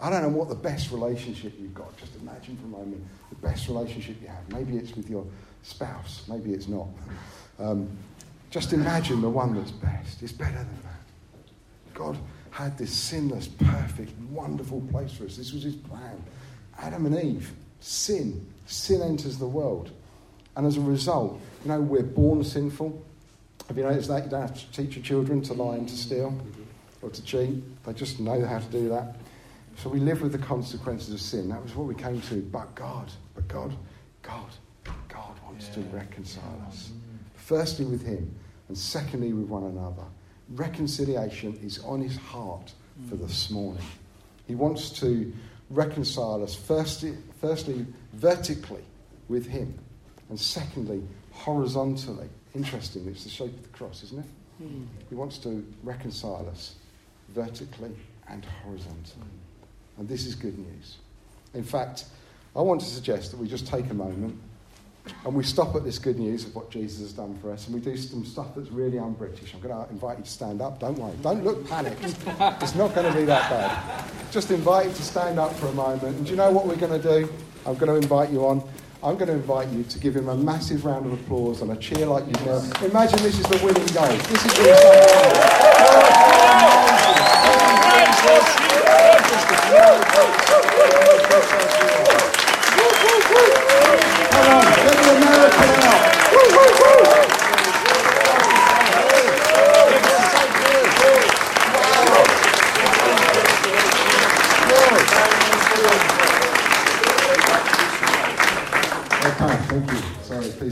I 0.00 0.08
don't 0.08 0.22
know 0.22 0.28
what 0.28 0.48
the 0.48 0.54
best 0.54 0.92
relationship 0.92 1.54
you've 1.58 1.74
got. 1.74 1.96
Just 1.96 2.14
imagine 2.16 2.56
for 2.56 2.64
a 2.64 2.68
moment 2.68 3.04
the 3.28 3.46
best 3.46 3.68
relationship 3.68 4.16
you 4.22 4.28
have. 4.28 4.50
Maybe 4.52 4.76
it's 4.76 4.94
with 4.94 5.10
your 5.10 5.26
spouse, 5.62 6.24
maybe 6.28 6.54
it's 6.54 6.68
not. 6.68 6.86
Um, 7.58 7.88
just 8.50 8.72
imagine 8.72 9.20
the 9.20 9.28
one 9.28 9.54
that's 9.54 9.70
best. 9.70 10.22
It's 10.22 10.32
better 10.32 10.58
than 10.58 10.82
that. 10.82 11.94
God 11.94 12.18
had 12.50 12.78
this 12.78 12.92
sinless, 12.92 13.46
perfect, 13.46 14.12
wonderful 14.30 14.80
place 14.90 15.12
for 15.12 15.24
us. 15.24 15.36
This 15.36 15.52
was 15.52 15.62
his 15.62 15.76
plan. 15.76 16.22
Adam 16.78 17.06
and 17.06 17.22
Eve, 17.22 17.52
sin. 17.80 18.46
Sin 18.66 19.02
enters 19.02 19.38
the 19.38 19.46
world. 19.46 19.90
And 20.60 20.66
as 20.66 20.76
a 20.76 20.82
result, 20.82 21.40
you 21.64 21.70
know, 21.70 21.80
we're 21.80 22.02
born 22.02 22.44
sinful. 22.44 23.02
Have 23.68 23.78
you 23.78 23.82
noticed 23.82 24.08
that? 24.08 24.24
You 24.24 24.30
don't 24.30 24.42
have 24.42 24.54
to 24.54 24.72
teach 24.72 24.94
your 24.94 25.02
children 25.02 25.40
to 25.44 25.54
lie 25.54 25.76
and 25.76 25.88
to 25.88 25.96
steal 25.96 26.32
mm-hmm. 26.32 26.62
or 27.00 27.08
to 27.08 27.22
cheat. 27.24 27.82
They 27.82 27.94
just 27.94 28.20
know 28.20 28.44
how 28.44 28.58
to 28.58 28.66
do 28.66 28.90
that. 28.90 29.16
So 29.78 29.88
we 29.88 30.00
live 30.00 30.20
with 30.20 30.32
the 30.32 30.38
consequences 30.38 31.14
of 31.14 31.20
sin. 31.22 31.48
That 31.48 31.62
was 31.62 31.74
what 31.74 31.86
we 31.86 31.94
came 31.94 32.20
to. 32.20 32.42
But 32.42 32.74
God, 32.74 33.10
but 33.34 33.48
God, 33.48 33.72
God, 34.20 34.50
God 35.08 35.34
wants 35.46 35.68
yeah. 35.68 35.76
to 35.76 35.80
reconcile 35.96 36.62
us. 36.68 36.90
Firstly 37.36 37.86
with 37.86 38.04
Him, 38.04 38.30
and 38.68 38.76
secondly 38.76 39.32
with 39.32 39.46
one 39.46 39.64
another. 39.64 40.04
Reconciliation 40.50 41.58
is 41.62 41.78
on 41.84 42.02
His 42.02 42.18
heart 42.18 42.70
for 43.08 43.16
mm. 43.16 43.26
this 43.26 43.48
morning. 43.48 43.86
He 44.46 44.56
wants 44.56 44.90
to 45.00 45.32
reconcile 45.70 46.44
us 46.44 46.54
firstly, 46.54 47.16
firstly 47.40 47.86
vertically 48.12 48.84
with 49.28 49.46
Him, 49.46 49.78
and 50.30 50.40
secondly 50.40 51.02
horizontally. 51.32 52.28
Interesting, 52.54 53.06
it's 53.06 53.24
the 53.24 53.30
shape 53.30 53.54
of 53.54 53.62
the 53.62 53.68
cross, 53.68 54.02
isn't 54.04 54.20
it? 54.20 54.62
Mm. 54.62 54.86
He 55.08 55.14
wants 55.14 55.38
to 55.38 55.66
reconcile 55.82 56.48
us 56.50 56.76
vertically 57.28 57.90
and 58.28 58.44
horizontally. 58.62 59.26
And 59.98 60.08
this 60.08 60.24
is 60.24 60.34
good 60.34 60.58
news. 60.58 60.96
In 61.54 61.64
fact, 61.64 62.04
I 62.56 62.62
want 62.62 62.80
to 62.80 62.86
suggest 62.86 63.30
that 63.30 63.36
we 63.36 63.46
just 63.46 63.66
take 63.66 63.90
a 63.90 63.94
moment 63.94 64.38
and 65.24 65.34
we 65.34 65.42
stop 65.42 65.74
at 65.76 65.84
this 65.84 65.98
good 65.98 66.18
news 66.18 66.44
of 66.44 66.54
what 66.54 66.70
Jesus 66.70 67.00
has 67.00 67.12
done 67.12 67.36
for 67.38 67.52
us 67.52 67.66
and 67.66 67.74
we 67.74 67.80
do 67.80 67.96
some 67.96 68.24
stuff 68.24 68.54
that's 68.54 68.70
really 68.70 68.98
un 68.98 69.12
British. 69.14 69.54
I'm 69.54 69.60
going 69.60 69.74
to 69.74 69.90
invite 69.90 70.18
you 70.18 70.24
to 70.24 70.30
stand 70.30 70.60
up. 70.60 70.78
Don't 70.78 70.98
worry. 70.98 71.14
Don't 71.22 71.44
look 71.44 71.68
panicked. 71.68 72.02
it's 72.62 72.74
not 72.74 72.94
going 72.94 73.10
to 73.12 73.18
be 73.18 73.24
that 73.24 73.50
bad. 73.50 74.32
Just 74.32 74.50
invite 74.50 74.88
you 74.88 74.92
to 74.92 75.02
stand 75.02 75.38
up 75.38 75.52
for 75.54 75.66
a 75.68 75.72
moment. 75.72 76.16
And 76.16 76.24
do 76.24 76.30
you 76.30 76.36
know 76.36 76.50
what 76.50 76.66
we're 76.66 76.76
going 76.76 77.00
to 77.00 77.20
do? 77.20 77.32
I'm 77.66 77.74
going 77.74 77.88
to 77.88 77.96
invite 77.96 78.30
you 78.30 78.46
on. 78.46 78.62
I'm 79.02 79.16
going 79.16 79.28
to 79.28 79.32
invite 79.32 79.68
you 79.68 79.82
to 79.82 79.98
give 79.98 80.14
him 80.14 80.28
a 80.28 80.36
massive 80.36 80.84
round 80.84 81.06
of 81.06 81.14
applause 81.14 81.62
and 81.62 81.72
a 81.72 81.76
cheer 81.76 82.04
like 82.04 82.26
you've 82.26 82.44
never. 82.44 82.84
Imagine 82.84 83.22
this 83.22 83.38
is 83.38 83.46
the 83.46 83.56
winning 83.64 83.86
goal. 83.94 84.06
This 84.28 84.44
is 84.44 84.52
Come 94.30 94.46
on, 94.50 94.64
get 94.68 94.96
the 95.00 95.10
American 95.16 95.70
out. 95.88 96.02
Woo, 96.32 96.44
woo, 96.52 96.68
woo. 96.78 97.30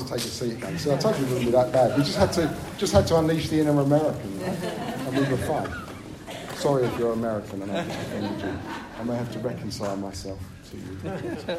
take 0.08 0.18
a 0.20 0.20
seat 0.20 0.52
again. 0.52 0.67
So 0.78 0.94
I 0.94 0.98
told 0.98 1.18
you 1.18 1.24
it 1.24 1.28
wouldn't 1.28 1.46
be 1.46 1.52
that 1.52 1.72
bad. 1.72 1.98
We 1.98 2.04
just 2.04 2.16
had 2.16 2.32
to 2.34 2.56
just 2.78 2.92
had 2.92 3.06
to 3.08 3.16
unleash 3.16 3.48
the 3.48 3.60
inner 3.60 3.80
American, 3.80 4.40
right? 4.40 4.62
and 4.62 5.16
we 5.16 5.24
were 5.30 5.38
fine. 5.38 5.72
Sorry 6.54 6.84
if 6.84 6.98
you're 6.98 7.12
American 7.12 7.62
and 7.62 7.72
I 7.72 7.84
just 7.84 7.98
offended 7.98 8.40
you. 8.40 8.58
I 8.98 9.02
may 9.04 9.16
have 9.16 9.32
to 9.32 9.38
reconcile 9.40 9.96
myself 9.96 10.38
to 10.70 10.76
you. 10.76 11.56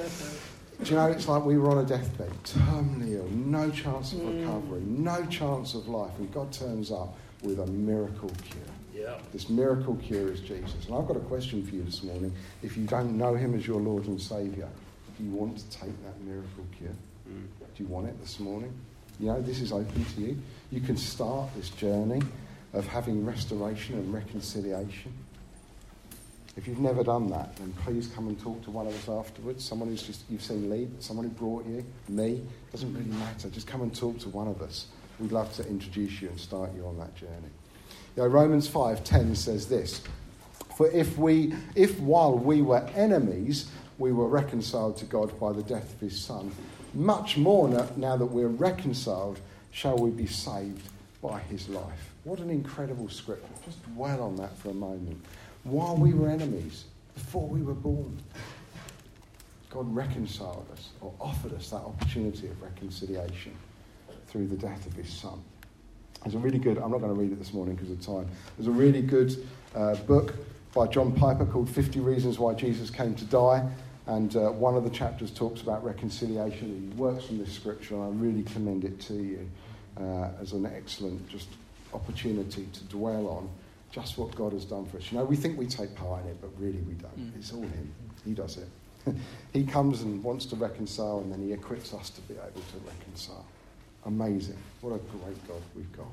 Do 0.84 0.92
you 0.92 0.96
know, 0.96 1.08
it's 1.08 1.28
like 1.28 1.44
we 1.44 1.58
were 1.58 1.70
on 1.72 1.80
a 1.80 1.86
deathbed, 1.86 2.32
terminally 2.46 3.18
ill, 3.18 3.28
no 3.32 3.70
chance 3.70 4.14
of 4.14 4.26
recovery, 4.26 4.82
no 4.86 5.26
chance 5.26 5.74
of 5.74 5.90
life, 5.90 6.18
and 6.20 6.32
God 6.32 6.54
turns 6.54 6.90
up 6.90 7.18
with 7.44 7.60
a 7.60 7.68
miracle 7.68 8.32
cure. 8.46 8.64
Yeah. 8.94 9.20
This 9.34 9.50
miracle 9.50 9.96
cure 9.98 10.32
is 10.32 10.40
Jesus. 10.40 10.86
And 10.86 10.96
I've 10.96 11.06
got 11.06 11.18
a 11.18 11.22
question 11.22 11.66
for 11.66 11.76
you 11.76 11.84
this 11.84 12.02
morning. 12.04 12.34
If 12.64 12.78
you 12.78 12.86
don't 12.86 13.18
know 13.18 13.36
him 13.36 13.56
as 13.56 13.68
your 13.68 13.82
Lord 13.82 14.06
and 14.06 14.22
Saviour, 14.22 14.70
do 15.18 15.24
you 15.24 15.32
want 15.32 15.58
to 15.58 15.70
take 15.70 16.02
that 16.06 16.22
miracle 16.22 16.66
cure? 16.78 16.96
Mm. 17.30 17.48
Do 17.76 17.84
you 17.84 17.90
want 17.90 18.08
it 18.08 18.18
this 18.22 18.40
morning? 18.40 18.74
You 19.20 19.28
know, 19.28 19.42
this 19.42 19.60
is 19.60 19.72
open 19.72 20.06
to 20.16 20.22
you. 20.22 20.38
You 20.72 20.82
can 20.82 20.98
start 20.98 21.50
this 21.56 21.70
journey 21.70 22.22
of 22.74 22.88
having 22.88 23.26
restoration 23.26 23.96
and 23.96 24.14
reconciliation. 24.14 25.12
If 26.56 26.68
you've 26.68 26.80
never 26.80 27.04
done 27.04 27.30
that, 27.30 27.56
then 27.58 27.74
please 27.84 28.08
come 28.08 28.28
and 28.28 28.40
talk 28.40 28.64
to 28.64 28.72
one 28.72 28.88
of 28.88 28.94
us 28.94 29.10
afterwards. 29.10 29.64
Someone 29.64 29.90
who's 29.90 30.04
just 30.04 30.24
you've 30.30 30.44
seen 30.44 30.70
lead, 30.70 31.02
someone 31.02 31.26
who 31.26 31.32
brought 31.32 31.66
you, 31.66 31.86
me. 32.08 32.42
Doesn't 32.72 32.94
really 32.94 33.06
matter. 33.18 33.50
Just 33.50 33.68
come 33.68 33.82
and 33.82 33.96
talk 33.96 34.20
to 34.20 34.30
one 34.30 34.48
of 34.48 34.62
us. 34.62 34.88
We'd 35.20 35.32
love 35.32 35.54
to 35.56 35.68
introduce 35.68 36.22
you 36.22 36.30
and 36.30 36.40
start 36.40 36.72
you 36.76 36.86
on 36.86 36.98
that 37.00 37.16
journey. 37.16 37.52
You 38.16 38.24
know, 38.24 38.28
Romans 38.28 38.68
five 38.68 39.04
ten 39.04 39.36
says 39.36 39.68
this: 39.68 40.02
For 40.76 40.90
if 40.92 41.18
we, 41.18 41.54
if 41.76 42.00
while 42.00 42.38
we 42.38 42.62
were 42.62 42.86
enemies, 42.96 43.70
we 43.98 44.12
were 44.12 44.28
reconciled 44.28 44.98
to 44.98 45.06
God 45.06 45.38
by 45.40 45.54
the 45.54 45.64
death 45.64 45.94
of 45.94 46.00
His 46.00 46.20
Son, 46.20 46.52
much 46.94 47.38
more 47.38 47.68
now 47.96 48.18
that 48.18 48.26
we're 48.26 48.48
reconciled, 48.48 49.40
shall 49.72 49.98
we 49.98 50.10
be 50.10 50.26
saved 50.26 50.88
by 51.22 51.40
his 51.40 51.70
life. 51.70 52.14
What 52.24 52.40
an 52.40 52.50
incredible 52.50 53.10
scripture. 53.10 53.48
Just 53.66 53.84
dwell 53.94 54.22
on 54.24 54.36
that 54.38 54.58
for 54.58 54.70
a 54.70 54.74
moment. 54.74 55.24
While 55.64 55.98
we 55.98 56.14
were 56.14 56.30
enemies, 56.30 56.86
before 57.16 57.48
we 57.48 57.62
were 57.62 57.74
born, 57.74 58.18
God 59.70 59.94
reconciled 59.94 60.66
us 60.74 60.90
or 61.02 61.14
offered 61.20 61.54
us 61.54 61.70
that 61.70 61.78
opportunity 61.78 62.48
of 62.48 62.62
reconciliation 62.62 63.56
through 64.28 64.48
the 64.48 64.56
death 64.56 64.86
of 64.86 64.94
his 64.94 65.10
son. 65.10 65.42
There's 66.24 66.36
a 66.36 66.40
really 66.40 66.60
good, 66.60 66.78
I'm 66.78 66.92
not 66.92 67.00
going 67.00 67.14
to 67.14 67.20
read 67.20 67.32
it 67.32 67.40
this 67.40 67.54
morning 67.54 67.76
because 67.76 67.92
of 67.92 68.02
time. 68.02 68.28
There's 68.58 68.68
a 68.68 68.72
really 68.72 69.02
good 69.02 69.46
uh, 69.76 69.96
book 69.96 70.34
by 70.74 70.88
John 70.88 71.14
Piper 71.14 71.46
called 71.46 71.70
50 71.70 72.00
Reasons 72.00 72.40
Why 72.40 72.54
Jesus 72.54 72.90
Came 72.90 73.16
to 73.16 73.26
Die. 73.26 73.70
And 74.10 74.36
uh, 74.36 74.50
one 74.50 74.76
of 74.76 74.84
the 74.84 74.90
chapters 74.90 75.30
talks 75.30 75.62
about 75.62 75.84
reconciliation. 75.84 76.90
He 76.92 76.98
works 77.00 77.26
from 77.26 77.38
this 77.38 77.54
scripture, 77.54 77.94
and 77.94 78.04
I 78.04 78.08
really 78.08 78.42
commend 78.42 78.84
it 78.84 79.00
to 79.02 79.14
you 79.14 79.48
uh, 80.00 80.30
as 80.42 80.54
an 80.54 80.66
excellent 80.66 81.30
just 81.30 81.48
opportunity 81.94 82.68
to 82.74 82.84
dwell 82.86 83.28
on 83.28 83.48
just 83.92 84.18
what 84.18 84.34
God 84.34 84.54
has 84.54 84.66
done 84.66 84.88
for 84.88 84.98
us. 84.98 85.12
You 85.12 85.20
know, 85.20 85.26
we 85.26 85.36
think 85.36 85.60
we 85.60 85.68
take 85.68 85.96
part 85.96 86.24
in 86.24 86.32
it, 86.32 86.42
but 86.42 86.50
really 86.58 86.80
we 86.80 86.96
don't. 86.96 87.20
Mm. 87.20 87.38
It's 87.38 87.54
all 87.54 87.62
Him. 87.62 87.94
He 88.26 88.34
does 88.34 88.58
it. 88.58 88.68
he 89.54 89.64
comes 89.64 90.02
and 90.02 90.24
wants 90.24 90.48
to 90.48 90.56
reconcile, 90.56 91.20
and 91.20 91.32
then 91.32 91.44
He 91.44 91.54
equips 91.54 91.94
us 91.94 92.10
to 92.10 92.22
be 92.22 92.34
able 92.34 92.62
to 92.62 92.78
reconcile. 92.88 93.46
Amazing. 94.06 94.58
What 94.82 94.96
a 94.96 94.98
great 94.98 95.48
God 95.48 95.62
we've 95.76 95.92
got. 95.92 96.08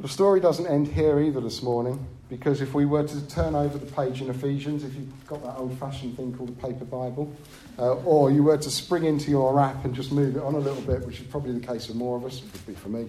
The 0.00 0.08
story 0.08 0.40
doesn't 0.40 0.66
end 0.66 0.88
here 0.88 1.20
either 1.20 1.42
this 1.42 1.62
morning, 1.62 2.06
because 2.30 2.62
if 2.62 2.72
we 2.72 2.86
were 2.86 3.06
to 3.06 3.28
turn 3.28 3.54
over 3.54 3.76
the 3.76 3.84
page 3.84 4.22
in 4.22 4.30
Ephesians, 4.30 4.82
if 4.82 4.94
you've 4.94 5.26
got 5.26 5.42
that 5.42 5.56
old 5.58 5.78
fashioned 5.78 6.16
thing 6.16 6.34
called 6.34 6.48
a 6.48 6.52
paper 6.52 6.86
Bible, 6.86 7.30
uh, 7.78 7.96
or 7.96 8.30
you 8.30 8.42
were 8.42 8.56
to 8.56 8.70
spring 8.70 9.04
into 9.04 9.30
your 9.30 9.60
app 9.60 9.84
and 9.84 9.94
just 9.94 10.10
move 10.10 10.36
it 10.36 10.42
on 10.42 10.54
a 10.54 10.58
little 10.58 10.80
bit, 10.80 11.06
which 11.06 11.20
is 11.20 11.26
probably 11.26 11.52
the 11.52 11.66
case 11.66 11.84
for 11.84 11.92
more 11.92 12.16
of 12.16 12.24
us, 12.24 12.38
it 12.38 12.50
would 12.50 12.66
be 12.66 12.72
for 12.72 12.88
me, 12.88 13.08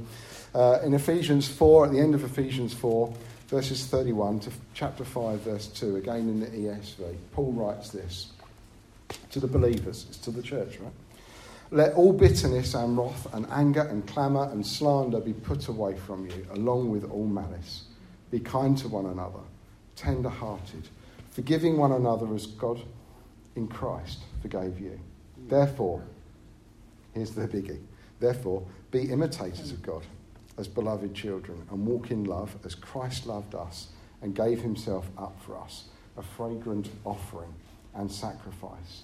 uh, 0.54 0.80
in 0.84 0.93
Ephesians 0.93 1.47
4, 1.47 1.86
at 1.86 1.91
the 1.93 1.99
end 1.99 2.13
of 2.13 2.25
Ephesians 2.25 2.73
4, 2.73 3.13
verses 3.47 3.86
31 3.86 4.41
to 4.41 4.51
chapter 4.73 5.06
5, 5.06 5.39
verse 5.39 5.67
2, 5.67 5.95
again 5.95 6.27
in 6.27 6.41
the 6.41 6.47
ESV, 6.47 7.15
Paul 7.32 7.54
writes 7.54 7.91
this 7.91 8.34
to 9.30 9.39
the 9.39 9.47
believers, 9.47 10.08
it's 10.10 10.17
to 10.17 10.32
the 10.32 10.41
church, 10.41 10.77
right? 10.82 10.91
Let 11.73 11.93
all 11.93 12.12
bitterness 12.12 12.73
and 12.73 12.97
wrath 12.97 13.34
and 13.34 13.47
anger 13.49 13.81
and 13.81 14.05
clamour 14.05 14.49
and 14.51 14.65
slander 14.65 15.21
be 15.21 15.31
put 15.31 15.69
away 15.69 15.95
from 15.95 16.25
you, 16.25 16.45
along 16.51 16.91
with 16.91 17.10
all 17.10 17.25
malice. 17.25 17.84
Be 18.29 18.41
kind 18.41 18.77
to 18.79 18.89
one 18.89 19.05
another, 19.05 19.39
tender 19.95 20.29
hearted, 20.29 20.89
forgiving 21.29 21.77
one 21.77 21.93
another 21.93 22.34
as 22.36 22.45
God 22.45 22.81
in 23.55 23.67
Christ 23.67 24.19
forgave 24.41 24.79
you. 24.81 24.99
Therefore, 25.47 26.03
here's 27.13 27.31
the 27.31 27.47
biggie. 27.47 27.79
Therefore, 28.19 28.63
be 28.91 29.10
imitators 29.10 29.71
of 29.71 29.81
God 29.81 30.03
as 30.57 30.67
beloved 30.67 31.13
children 31.13 31.65
and 31.71 31.86
walk 31.86 32.12
in 32.12 32.25
love 32.25 32.55
as 32.65 32.75
Christ 32.75 33.25
loved 33.25 33.55
us 33.55 33.88
and 34.21 34.36
gave 34.36 34.62
himself 34.62 35.10
up 35.17 35.39
for 35.41 35.57
us, 35.57 35.86
a 36.17 36.21
fragrant 36.21 36.89
offering 37.05 37.53
and 37.95 38.12
sacrifice 38.12 39.03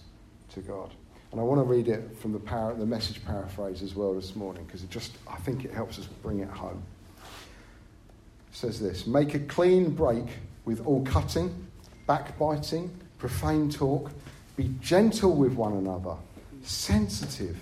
to 0.50 0.60
God. 0.60 0.94
And 1.38 1.44
I 1.44 1.48
want 1.48 1.60
to 1.60 1.66
read 1.66 1.88
it 1.88 2.18
from 2.18 2.34
the, 2.34 2.40
the 2.80 2.86
message 2.88 3.24
paraphrase 3.24 3.84
as 3.84 3.94
well 3.94 4.16
this 4.16 4.36
morning 4.36 4.64
because 4.66 4.82
it 4.82 4.90
just, 4.90 5.12
I 5.28 5.36
think 5.36 5.66
it 5.66 5.72
helps 5.72 6.00
us 6.00 6.08
bring 6.08 6.40
it 6.40 6.50
home. 6.50 6.82
It 7.20 8.56
says 8.56 8.80
this 8.80 9.06
Make 9.06 9.36
a 9.36 9.40
clean 9.42 9.92
break 9.92 10.26
with 10.66 10.84
all 10.88 11.06
cutting, 11.06 11.68
backbiting, 12.08 12.90
profane 13.20 13.70
talk. 13.70 14.10
Be 14.56 14.74
gentle 14.82 15.36
with 15.36 15.54
one 15.54 15.74
another, 15.74 16.16
sensitive. 16.64 17.56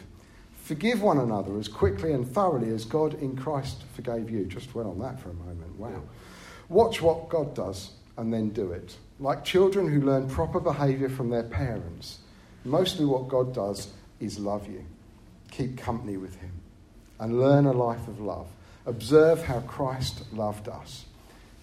Forgive 0.64 1.02
one 1.02 1.18
another 1.18 1.60
as 1.60 1.68
quickly 1.68 2.14
and 2.14 2.26
thoroughly 2.26 2.70
as 2.70 2.86
God 2.86 3.16
in 3.16 3.36
Christ 3.36 3.84
forgave 3.94 4.30
you. 4.30 4.46
Just 4.46 4.72
dwell 4.72 4.90
on 4.90 5.00
that 5.00 5.20
for 5.20 5.32
a 5.32 5.34
moment. 5.34 5.78
Wow. 5.78 6.02
Watch 6.70 7.02
what 7.02 7.28
God 7.28 7.54
does 7.54 7.92
and 8.16 8.34
then 8.34 8.52
do 8.52 8.72
it. 8.72 8.96
Like 9.20 9.44
children 9.44 9.92
who 9.92 10.00
learn 10.00 10.30
proper 10.30 10.62
behaviour 10.62 11.10
from 11.10 11.30
their 11.30 11.44
parents 11.44 12.20
Mostly 12.66 13.06
what 13.06 13.28
God 13.28 13.54
does 13.54 13.94
is 14.20 14.40
love 14.40 14.68
you. 14.68 14.84
Keep 15.52 15.78
company 15.78 16.18
with 16.18 16.36
Him 16.42 16.52
and 17.20 17.40
learn 17.40 17.66
a 17.66 17.72
life 17.72 18.08
of 18.08 18.20
love. 18.20 18.48
Observe 18.86 19.44
how 19.44 19.62
Christ 19.62 20.24
loved 20.34 20.68
us. 20.68 21.06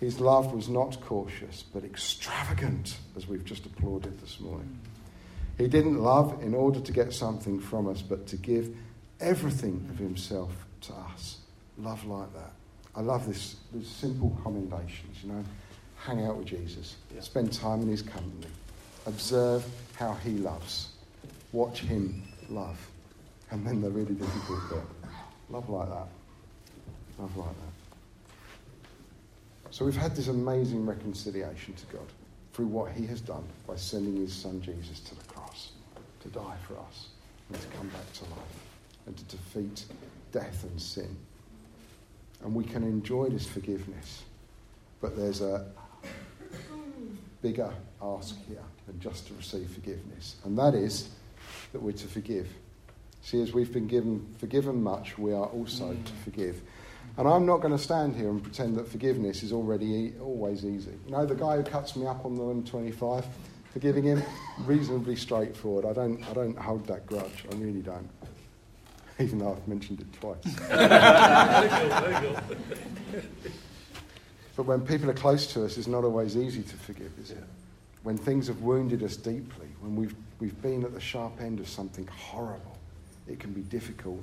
His 0.00 0.18
love 0.18 0.52
was 0.52 0.68
not 0.68 1.00
cautious, 1.00 1.62
but 1.62 1.84
extravagant, 1.84 2.96
as 3.16 3.28
we've 3.28 3.44
just 3.44 3.66
applauded 3.66 4.20
this 4.20 4.40
morning. 4.40 4.78
He 5.58 5.68
didn't 5.68 6.02
love 6.02 6.42
in 6.42 6.54
order 6.54 6.80
to 6.80 6.92
get 6.92 7.12
something 7.12 7.60
from 7.60 7.88
us, 7.88 8.02
but 8.02 8.26
to 8.28 8.36
give 8.36 8.74
everything 9.20 9.86
of 9.90 9.98
himself 9.98 10.50
to 10.82 10.94
us. 10.94 11.38
Love 11.78 12.04
like 12.04 12.32
that. 12.34 12.52
I 12.94 13.00
love 13.00 13.26
this, 13.26 13.56
these 13.72 13.88
simple 13.88 14.36
commendations, 14.42 15.18
you 15.22 15.32
know. 15.32 15.44
Hang 15.98 16.26
out 16.26 16.36
with 16.36 16.46
Jesus, 16.46 16.96
yeah. 17.14 17.20
spend 17.20 17.52
time 17.52 17.82
in 17.82 17.88
his 17.88 18.02
company, 18.02 18.48
observe 19.06 19.64
how 19.94 20.14
he 20.14 20.30
loves. 20.30 20.88
Watch 21.52 21.80
him 21.80 22.22
love. 22.48 22.78
And 23.50 23.66
then 23.66 23.80
the 23.80 23.90
really 23.90 24.14
difficult 24.14 24.60
bit. 24.70 25.10
Love 25.50 25.68
like 25.68 25.88
that. 25.88 26.08
Love 27.18 27.36
like 27.36 27.48
that. 27.48 27.74
So 29.70 29.84
we've 29.84 29.96
had 29.96 30.16
this 30.16 30.28
amazing 30.28 30.86
reconciliation 30.86 31.74
to 31.74 31.86
God. 31.86 32.06
through 32.52 32.66
what 32.66 32.92
he 32.92 33.06
has 33.06 33.20
done 33.20 33.44
by 33.66 33.76
sending 33.76 34.16
his 34.16 34.32
son 34.32 34.60
Jesus 34.60 35.00
to 35.00 35.14
the 35.14 35.24
cross 35.24 35.72
to 36.20 36.28
die 36.28 36.56
for 36.66 36.78
us 36.78 37.08
and 37.48 37.60
to 37.60 37.66
come 37.68 37.88
back 37.88 38.12
to 38.12 38.24
life 38.24 38.66
and 39.06 39.16
to 39.16 39.24
defeat 39.24 39.84
death 40.32 40.64
and 40.64 40.80
sin. 40.80 41.16
And 42.44 42.54
we 42.54 42.64
can 42.64 42.82
enjoy 42.82 43.28
this 43.28 43.46
forgiveness, 43.46 44.22
but 45.00 45.16
there's 45.16 45.40
a 45.40 45.66
bigger 47.40 47.72
ask 48.02 48.36
here 48.46 48.62
than 48.86 49.00
just 49.00 49.26
to 49.28 49.34
receive 49.34 49.68
forgiveness, 49.70 50.36
and 50.44 50.58
that 50.58 50.74
is 50.74 51.08
that 51.72 51.82
we're 51.82 51.92
to 51.92 52.06
forgive. 52.06 52.48
See, 53.22 53.40
as 53.40 53.52
we've 53.52 53.72
been 53.72 53.86
given, 53.86 54.34
forgiven 54.38 54.82
much, 54.82 55.16
we 55.16 55.32
are 55.32 55.46
also 55.46 55.92
mm. 55.92 56.04
to 56.04 56.12
forgive. 56.24 56.60
And 57.16 57.28
I'm 57.28 57.44
not 57.44 57.58
going 57.58 57.76
to 57.76 57.82
stand 57.82 58.16
here 58.16 58.30
and 58.30 58.42
pretend 58.42 58.76
that 58.76 58.88
forgiveness 58.88 59.42
is 59.42 59.52
already 59.52 59.86
e- 59.86 60.12
always 60.20 60.64
easy. 60.64 60.92
You 61.06 61.12
know, 61.12 61.26
the 61.26 61.34
guy 61.34 61.56
who 61.56 61.62
cuts 61.62 61.94
me 61.94 62.06
up 62.06 62.24
on 62.24 62.34
the 62.34 62.42
M25, 62.42 63.24
forgiving 63.72 64.04
him, 64.04 64.22
reasonably 64.60 65.16
straightforward. 65.16 65.84
I 65.84 65.92
don't, 65.92 66.22
I 66.24 66.32
don't 66.32 66.56
hold 66.56 66.86
that 66.86 67.06
grudge. 67.06 67.44
I 67.50 67.54
really 67.56 67.82
don't. 67.82 68.08
Even 69.18 69.38
though 69.38 69.52
I've 69.52 69.68
mentioned 69.68 70.00
it 70.00 70.12
twice. 70.14 70.42
but 74.56 74.64
when 74.64 74.80
people 74.80 75.10
are 75.10 75.14
close 75.14 75.46
to 75.48 75.64
us, 75.64 75.76
it's 75.76 75.86
not 75.86 76.04
always 76.04 76.36
easy 76.36 76.62
to 76.62 76.76
forgive, 76.76 77.12
is 77.20 77.32
it? 77.32 77.44
When 78.02 78.16
things 78.16 78.48
have 78.48 78.60
wounded 78.62 79.02
us 79.02 79.16
deeply, 79.16 79.68
when 79.80 79.94
we've, 79.94 80.14
we've 80.40 80.60
been 80.60 80.84
at 80.84 80.92
the 80.92 81.00
sharp 81.00 81.40
end 81.40 81.60
of 81.60 81.68
something 81.68 82.06
horrible, 82.08 82.78
it 83.28 83.38
can 83.38 83.52
be 83.52 83.60
difficult 83.62 84.22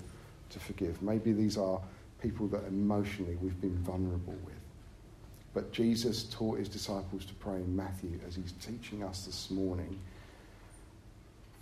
to 0.50 0.60
forgive. 0.60 1.02
Maybe 1.02 1.32
these 1.32 1.58
are 1.58 1.80
people 2.22 2.48
that 2.48 2.66
emotionally 2.66 3.38
we've 3.42 3.60
been 3.62 3.78
vulnerable 3.78 4.36
with. 4.46 4.56
But 5.54 5.72
Jesus 5.72 6.24
taught 6.24 6.60
his 6.60 6.70
disciples 6.70 7.26
to 7.26 7.34
pray 7.36 7.56
in 7.56 7.76
Matthew 7.76 8.20
as 8.28 8.36
he's 8.36 8.54
teaching 8.62 9.04
us 9.04 9.26
this 9.26 9.50
morning 9.50 10.00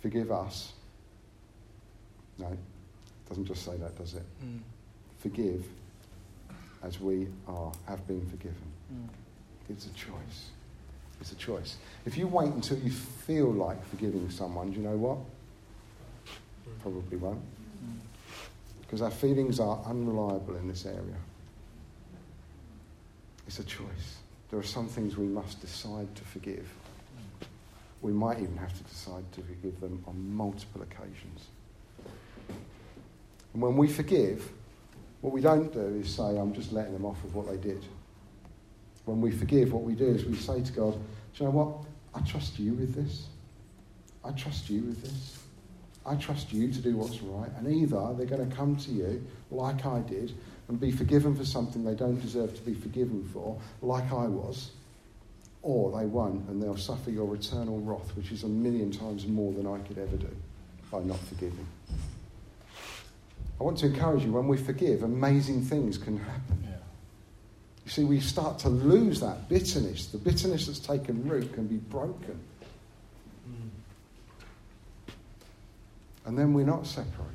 forgive 0.00 0.30
us. 0.30 0.72
No, 2.38 2.46
it 2.46 2.58
doesn't 3.28 3.46
just 3.46 3.64
say 3.64 3.76
that, 3.76 3.96
does 3.96 4.14
it? 4.14 4.22
Mm. 4.44 4.60
Forgive 5.18 5.64
as 6.82 7.00
we 7.00 7.26
are, 7.48 7.72
have 7.86 8.06
been 8.06 8.24
forgiven. 8.26 8.62
Mm. 8.92 9.08
It's 9.68 9.86
a 9.86 9.92
choice. 9.94 10.50
It's 11.20 11.32
a 11.32 11.36
choice. 11.36 11.76
If 12.06 12.16
you 12.16 12.26
wait 12.26 12.52
until 12.52 12.78
you 12.78 12.90
feel 12.90 13.52
like 13.52 13.84
forgiving 13.86 14.30
someone, 14.30 14.70
do 14.70 14.76
you 14.80 14.86
know 14.86 14.96
what? 14.96 15.18
Probably 16.82 17.16
won't 17.16 17.42
because 18.88 19.02
our 19.02 19.10
feelings 19.10 19.60
are 19.60 19.78
unreliable 19.84 20.56
in 20.56 20.66
this 20.66 20.86
area. 20.86 21.16
It's 23.46 23.58
a 23.58 23.64
choice. 23.64 24.16
There 24.50 24.58
are 24.58 24.64
some 24.64 24.88
things 24.88 25.18
we 25.18 25.26
must 25.26 25.60
decide 25.60 26.14
to 26.16 26.24
forgive. 26.24 26.66
We 28.00 28.12
might 28.12 28.38
even 28.38 28.56
have 28.56 28.74
to 28.74 28.82
decide 28.84 29.30
to 29.32 29.42
forgive 29.42 29.78
them 29.80 30.02
on 30.06 30.34
multiple 30.34 30.80
occasions. 30.80 31.48
And 33.52 33.60
when 33.60 33.76
we 33.76 33.88
forgive, 33.88 34.50
what 35.20 35.34
we 35.34 35.42
don't 35.42 35.70
do 35.70 36.00
is 36.00 36.14
say, 36.14 36.38
I'm 36.38 36.54
just 36.54 36.72
letting 36.72 36.94
them 36.94 37.04
off 37.04 37.22
of 37.24 37.34
what 37.34 37.46
they 37.48 37.58
did. 37.58 37.84
When 39.08 39.22
we 39.22 39.30
forgive, 39.30 39.72
what 39.72 39.84
we 39.84 39.94
do 39.94 40.06
is 40.06 40.26
we 40.26 40.36
say 40.36 40.62
to 40.62 40.72
God, 40.72 40.92
Do 40.92 40.98
you 41.34 41.44
know 41.46 41.50
what? 41.50 41.86
I 42.14 42.20
trust 42.28 42.58
you 42.58 42.74
with 42.74 42.94
this. 42.94 43.28
I 44.22 44.32
trust 44.32 44.68
you 44.68 44.82
with 44.82 45.02
this. 45.02 45.38
I 46.04 46.14
trust 46.16 46.52
you 46.52 46.70
to 46.70 46.78
do 46.78 46.94
what's 46.94 47.22
right. 47.22 47.50
And 47.56 47.72
either 47.72 48.14
they're 48.14 48.26
going 48.26 48.46
to 48.46 48.54
come 48.54 48.76
to 48.76 48.90
you, 48.90 49.24
like 49.50 49.86
I 49.86 50.00
did, 50.00 50.34
and 50.68 50.78
be 50.78 50.90
forgiven 50.90 51.34
for 51.34 51.46
something 51.46 51.84
they 51.84 51.94
don't 51.94 52.20
deserve 52.20 52.54
to 52.54 52.60
be 52.60 52.74
forgiven 52.74 53.26
for, 53.32 53.58
like 53.80 54.12
I 54.12 54.26
was, 54.26 54.72
or 55.62 55.90
they 55.98 56.04
won't, 56.04 56.46
and 56.50 56.62
they'll 56.62 56.76
suffer 56.76 57.10
your 57.10 57.34
eternal 57.34 57.80
wrath, 57.80 58.14
which 58.14 58.30
is 58.30 58.44
a 58.44 58.48
million 58.48 58.90
times 58.90 59.26
more 59.26 59.54
than 59.54 59.66
I 59.66 59.78
could 59.86 59.96
ever 59.96 60.16
do 60.16 60.36
by 60.90 61.00
not 61.00 61.18
forgiving. 61.20 61.66
I 63.58 63.64
want 63.64 63.78
to 63.78 63.86
encourage 63.86 64.22
you 64.24 64.32
when 64.32 64.48
we 64.48 64.58
forgive, 64.58 65.02
amazing 65.02 65.62
things 65.62 65.96
can 65.96 66.18
happen. 66.18 66.67
You 67.88 67.92
see, 67.92 68.04
we 68.04 68.20
start 68.20 68.58
to 68.58 68.68
lose 68.68 69.18
that 69.20 69.48
bitterness. 69.48 70.08
The 70.08 70.18
bitterness 70.18 70.66
that's 70.66 70.78
taken 70.78 71.26
root 71.26 71.54
can 71.54 71.66
be 71.66 71.78
broken. 71.78 72.38
and 76.26 76.38
then 76.38 76.52
we're 76.52 76.66
not 76.66 76.86
separated. 76.86 77.34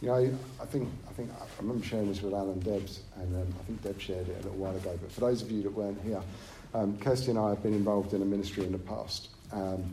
You 0.00 0.08
know, 0.08 0.38
I 0.62 0.64
think, 0.66 0.88
I 1.10 1.12
think 1.14 1.28
I 1.32 1.44
remember 1.60 1.84
sharing 1.84 2.06
this 2.06 2.22
with 2.22 2.34
Alan 2.34 2.60
Debs, 2.60 3.00
and 3.16 3.34
um, 3.34 3.52
I 3.58 3.64
think 3.64 3.82
Deb 3.82 4.00
shared 4.00 4.28
it 4.28 4.34
a 4.34 4.42
little 4.44 4.58
while 4.58 4.76
ago. 4.76 4.96
But 5.02 5.10
for 5.10 5.22
those 5.22 5.42
of 5.42 5.50
you 5.50 5.64
that 5.64 5.72
weren't 5.72 6.00
here, 6.02 6.22
um, 6.72 6.96
Kirsty 6.98 7.30
and 7.30 7.38
I 7.40 7.48
have 7.48 7.64
been 7.64 7.74
involved 7.74 8.14
in 8.14 8.22
a 8.22 8.24
ministry 8.24 8.64
in 8.64 8.70
the 8.70 8.78
past, 8.78 9.30
um, 9.50 9.92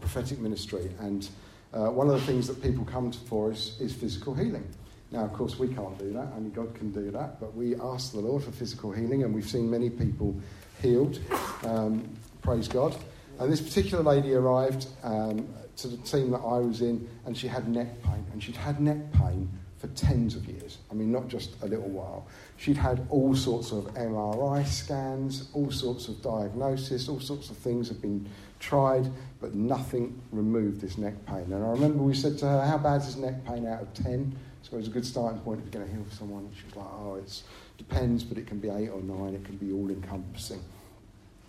prophetic 0.00 0.38
ministry, 0.38 0.90
and 1.00 1.28
uh, 1.74 1.90
one 1.90 2.08
of 2.08 2.14
the 2.14 2.26
things 2.26 2.46
that 2.46 2.62
people 2.62 2.86
come 2.86 3.12
for 3.12 3.52
is, 3.52 3.78
is 3.78 3.92
physical 3.92 4.32
healing. 4.32 4.66
Now, 5.12 5.24
of 5.24 5.32
course, 5.34 5.58
we 5.58 5.68
can't 5.68 5.98
do 5.98 6.10
that, 6.14 6.28
only 6.34 6.48
God 6.48 6.74
can 6.74 6.90
do 6.90 7.10
that, 7.10 7.38
but 7.38 7.54
we 7.54 7.76
ask 7.76 8.12
the 8.12 8.20
Lord 8.20 8.42
for 8.42 8.50
physical 8.50 8.92
healing, 8.92 9.24
and 9.24 9.34
we've 9.34 9.48
seen 9.48 9.70
many 9.70 9.90
people 9.90 10.34
healed. 10.80 11.20
Um, 11.64 12.08
praise 12.40 12.66
God. 12.66 12.96
And 13.38 13.52
this 13.52 13.60
particular 13.60 14.02
lady 14.02 14.32
arrived 14.32 14.86
um, 15.02 15.46
to 15.76 15.88
the 15.88 15.98
team 15.98 16.30
that 16.30 16.38
I 16.38 16.58
was 16.58 16.80
in, 16.80 17.06
and 17.26 17.36
she 17.36 17.46
had 17.46 17.68
neck 17.68 18.02
pain. 18.02 18.24
And 18.32 18.42
she'd 18.42 18.56
had 18.56 18.80
neck 18.80 19.12
pain 19.12 19.50
for 19.76 19.88
tens 19.88 20.34
of 20.34 20.46
years. 20.46 20.78
I 20.90 20.94
mean, 20.94 21.12
not 21.12 21.28
just 21.28 21.60
a 21.62 21.66
little 21.66 21.88
while. 21.88 22.26
She'd 22.56 22.76
had 22.76 23.06
all 23.10 23.34
sorts 23.34 23.72
of 23.72 23.84
MRI 23.94 24.64
scans, 24.64 25.50
all 25.52 25.70
sorts 25.70 26.08
of 26.08 26.22
diagnosis, 26.22 27.08
all 27.08 27.20
sorts 27.20 27.50
of 27.50 27.56
things 27.56 27.88
have 27.88 28.00
been 28.00 28.28
tried, 28.60 29.10
but 29.40 29.54
nothing 29.54 30.22
removed 30.30 30.80
this 30.80 30.96
neck 30.96 31.14
pain. 31.26 31.52
And 31.52 31.64
I 31.64 31.68
remember 31.68 32.02
we 32.02 32.14
said 32.14 32.38
to 32.38 32.46
her, 32.46 32.64
How 32.64 32.78
bad 32.78 33.02
is 33.02 33.16
neck 33.16 33.44
pain 33.44 33.66
out 33.66 33.82
of 33.82 33.92
10? 33.92 34.36
Was 34.72 34.86
a 34.86 34.90
good 34.90 35.04
starting 35.04 35.38
point 35.40 35.58
if 35.58 35.66
you're 35.66 35.84
going 35.84 35.86
to 35.86 35.94
heal 35.94 36.10
someone. 36.10 36.50
She 36.58 36.64
was 36.64 36.76
like, 36.76 36.86
Oh, 36.86 37.16
it 37.16 37.42
depends, 37.76 38.24
but 38.24 38.38
it 38.38 38.46
can 38.46 38.58
be 38.58 38.70
8 38.70 38.88
or 38.88 39.02
9, 39.02 39.34
it 39.34 39.44
can 39.44 39.56
be 39.56 39.72
all 39.72 39.90
encompassing. 39.90 40.62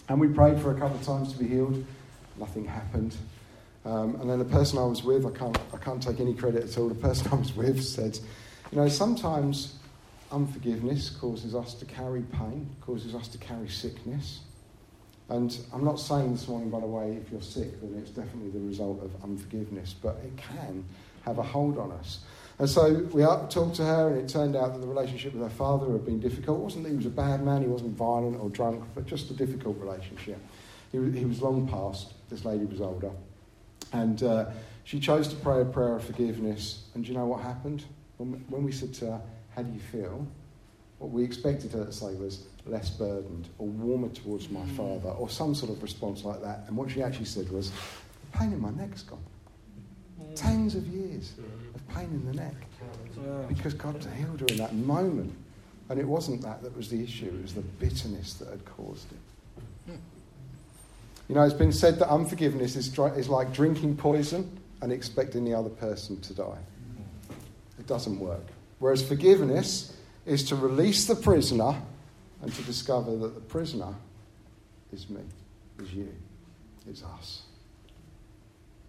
And 0.09 0.19
we 0.19 0.27
prayed 0.27 0.59
for 0.59 0.75
a 0.75 0.79
couple 0.79 0.97
of 0.97 1.03
times 1.03 1.31
to 1.31 1.39
be 1.39 1.47
healed. 1.47 1.85
Nothing 2.37 2.65
happened. 2.65 3.15
Um, 3.85 4.15
and 4.21 4.29
then 4.29 4.39
the 4.39 4.45
person 4.45 4.77
I 4.77 4.83
was 4.85 5.03
with, 5.03 5.25
I 5.25 5.31
can't, 5.31 5.57
I 5.73 5.77
can't 5.77 6.01
take 6.01 6.19
any 6.19 6.33
credit 6.33 6.63
at 6.63 6.77
all, 6.77 6.89
the 6.89 6.95
person 6.95 7.27
I 7.31 7.35
was 7.35 7.55
with 7.55 7.83
said, 7.83 8.19
You 8.71 8.79
know, 8.79 8.87
sometimes 8.89 9.77
unforgiveness 10.31 11.09
causes 11.09 11.55
us 11.55 11.73
to 11.75 11.85
carry 11.85 12.23
pain, 12.23 12.69
causes 12.81 13.15
us 13.15 13.27
to 13.29 13.37
carry 13.37 13.69
sickness. 13.69 14.41
And 15.29 15.57
I'm 15.71 15.85
not 15.85 15.99
saying 15.99 16.33
this 16.33 16.47
morning, 16.47 16.69
by 16.69 16.79
the 16.79 16.87
way, 16.87 17.13
if 17.13 17.31
you're 17.31 17.41
sick, 17.41 17.79
then 17.81 17.97
it's 17.99 18.11
definitely 18.11 18.51
the 18.51 18.65
result 18.65 19.01
of 19.03 19.23
unforgiveness, 19.23 19.93
but 19.93 20.17
it 20.23 20.35
can 20.37 20.83
have 21.23 21.37
a 21.37 21.43
hold 21.43 21.77
on 21.77 21.91
us. 21.91 22.19
And 22.59 22.69
so 22.69 23.07
we 23.11 23.23
talked 23.23 23.75
to 23.75 23.83
her, 23.83 24.09
and 24.09 24.17
it 24.17 24.29
turned 24.29 24.55
out 24.55 24.73
that 24.73 24.79
the 24.79 24.87
relationship 24.87 25.33
with 25.33 25.41
her 25.41 25.49
father 25.49 25.91
had 25.91 26.05
been 26.05 26.19
difficult. 26.19 26.59
It 26.59 26.63
wasn't 26.63 26.83
that 26.83 26.91
he 26.91 26.95
was 26.95 27.05
a 27.05 27.11
bad 27.11 27.43
man, 27.43 27.61
he 27.61 27.67
wasn't 27.67 27.97
violent 27.97 28.39
or 28.39 28.49
drunk, 28.49 28.83
but 28.93 29.05
just 29.05 29.31
a 29.31 29.33
difficult 29.33 29.77
relationship. 29.79 30.37
He, 30.91 30.97
he 31.11 31.25
was 31.25 31.41
long 31.41 31.67
past, 31.67 32.13
this 32.29 32.45
lady 32.45 32.65
was 32.65 32.79
older. 32.79 33.11
And 33.91 34.21
uh, 34.23 34.45
she 34.83 34.99
chose 34.99 35.27
to 35.29 35.35
pray 35.35 35.61
a 35.61 35.65
prayer 35.65 35.95
of 35.95 36.03
forgiveness. 36.03 36.83
And 36.93 37.03
do 37.03 37.11
you 37.11 37.17
know 37.17 37.25
what 37.25 37.41
happened? 37.41 37.85
When, 38.17 38.33
when 38.49 38.63
we 38.63 38.71
said 38.71 38.93
to 38.95 39.05
her, 39.05 39.21
How 39.55 39.63
do 39.63 39.71
you 39.71 39.79
feel? 39.79 40.27
What 40.99 41.11
we 41.11 41.23
expected 41.23 41.71
her 41.73 41.85
to 41.85 41.91
say 41.91 42.13
was, 42.13 42.45
less 42.65 42.89
burdened 42.91 43.49
or 43.57 43.67
warmer 43.67 44.09
towards 44.09 44.49
my 44.49 44.65
father 44.67 45.09
or 45.09 45.29
some 45.29 45.53
sort 45.53 45.71
of 45.71 45.81
response 45.83 46.23
like 46.23 46.41
that. 46.41 46.63
And 46.67 46.77
what 46.77 46.89
she 46.89 47.03
actually 47.03 47.25
said 47.25 47.49
was, 47.51 47.71
the 47.71 48.37
pain 48.37 48.53
in 48.53 48.61
my 48.61 48.71
neck's 48.71 49.03
gone. 49.03 49.23
Tens 50.35 50.75
of 50.75 50.87
years 50.87 51.33
of 51.75 51.87
pain 51.89 52.05
in 52.05 52.25
the 52.25 52.33
neck 52.33 52.55
because 53.47 53.73
God 53.73 53.95
healed 54.17 54.39
her 54.41 54.45
in 54.47 54.57
that 54.57 54.73
moment. 54.73 55.33
And 55.89 55.99
it 55.99 56.07
wasn't 56.07 56.41
that 56.41 56.63
that 56.63 56.75
was 56.75 56.89
the 56.89 57.03
issue, 57.03 57.27
it 57.27 57.41
was 57.41 57.53
the 57.53 57.61
bitterness 57.61 58.33
that 58.35 58.49
had 58.49 58.65
caused 58.65 59.07
it. 59.11 59.95
You 61.29 61.35
know, 61.35 61.43
it's 61.43 61.53
been 61.53 61.71
said 61.71 61.99
that 61.99 62.09
unforgiveness 62.09 62.75
is, 62.75 62.97
is 62.97 63.29
like 63.29 63.53
drinking 63.53 63.97
poison 63.97 64.59
and 64.81 64.91
expecting 64.91 65.45
the 65.45 65.53
other 65.53 65.69
person 65.69 66.19
to 66.21 66.33
die. 66.33 66.59
It 67.79 67.87
doesn't 67.87 68.19
work. 68.19 68.45
Whereas 68.79 69.07
forgiveness 69.07 69.95
is 70.25 70.43
to 70.45 70.55
release 70.55 71.05
the 71.05 71.15
prisoner 71.15 71.75
and 72.41 72.53
to 72.53 72.61
discover 72.63 73.15
that 73.17 73.35
the 73.35 73.41
prisoner 73.41 73.95
is 74.91 75.09
me, 75.09 75.21
is 75.79 75.93
you, 75.93 76.13
is 76.89 77.03
us. 77.03 77.43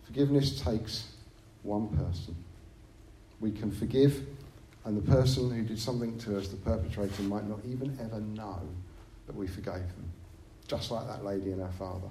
Forgiveness 0.04 0.60
takes 0.60 1.13
one 1.64 1.88
person. 1.88 2.36
We 3.40 3.50
can 3.50 3.72
forgive, 3.72 4.26
and 4.84 4.96
the 4.96 5.10
person 5.10 5.50
who 5.50 5.62
did 5.62 5.78
something 5.78 6.16
to 6.18 6.38
us, 6.38 6.48
the 6.48 6.56
perpetrator, 6.56 7.22
might 7.22 7.48
not 7.48 7.60
even 7.66 7.98
ever 8.00 8.20
know 8.20 8.60
that 9.26 9.34
we 9.34 9.46
forgave 9.46 9.74
them. 9.74 10.10
Just 10.68 10.90
like 10.90 11.06
that 11.08 11.24
lady 11.24 11.50
and 11.50 11.60
her 11.60 11.72
father. 11.78 12.08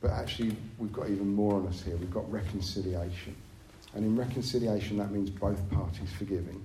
But 0.00 0.12
actually, 0.12 0.56
we've 0.78 0.92
got 0.92 1.10
even 1.10 1.34
more 1.34 1.56
on 1.56 1.66
us 1.66 1.82
here. 1.82 1.96
We've 1.96 2.10
got 2.10 2.30
reconciliation. 2.30 3.36
And 3.94 4.04
in 4.04 4.16
reconciliation, 4.16 4.96
that 4.98 5.10
means 5.10 5.30
both 5.30 5.68
parties 5.70 6.10
forgiving 6.16 6.64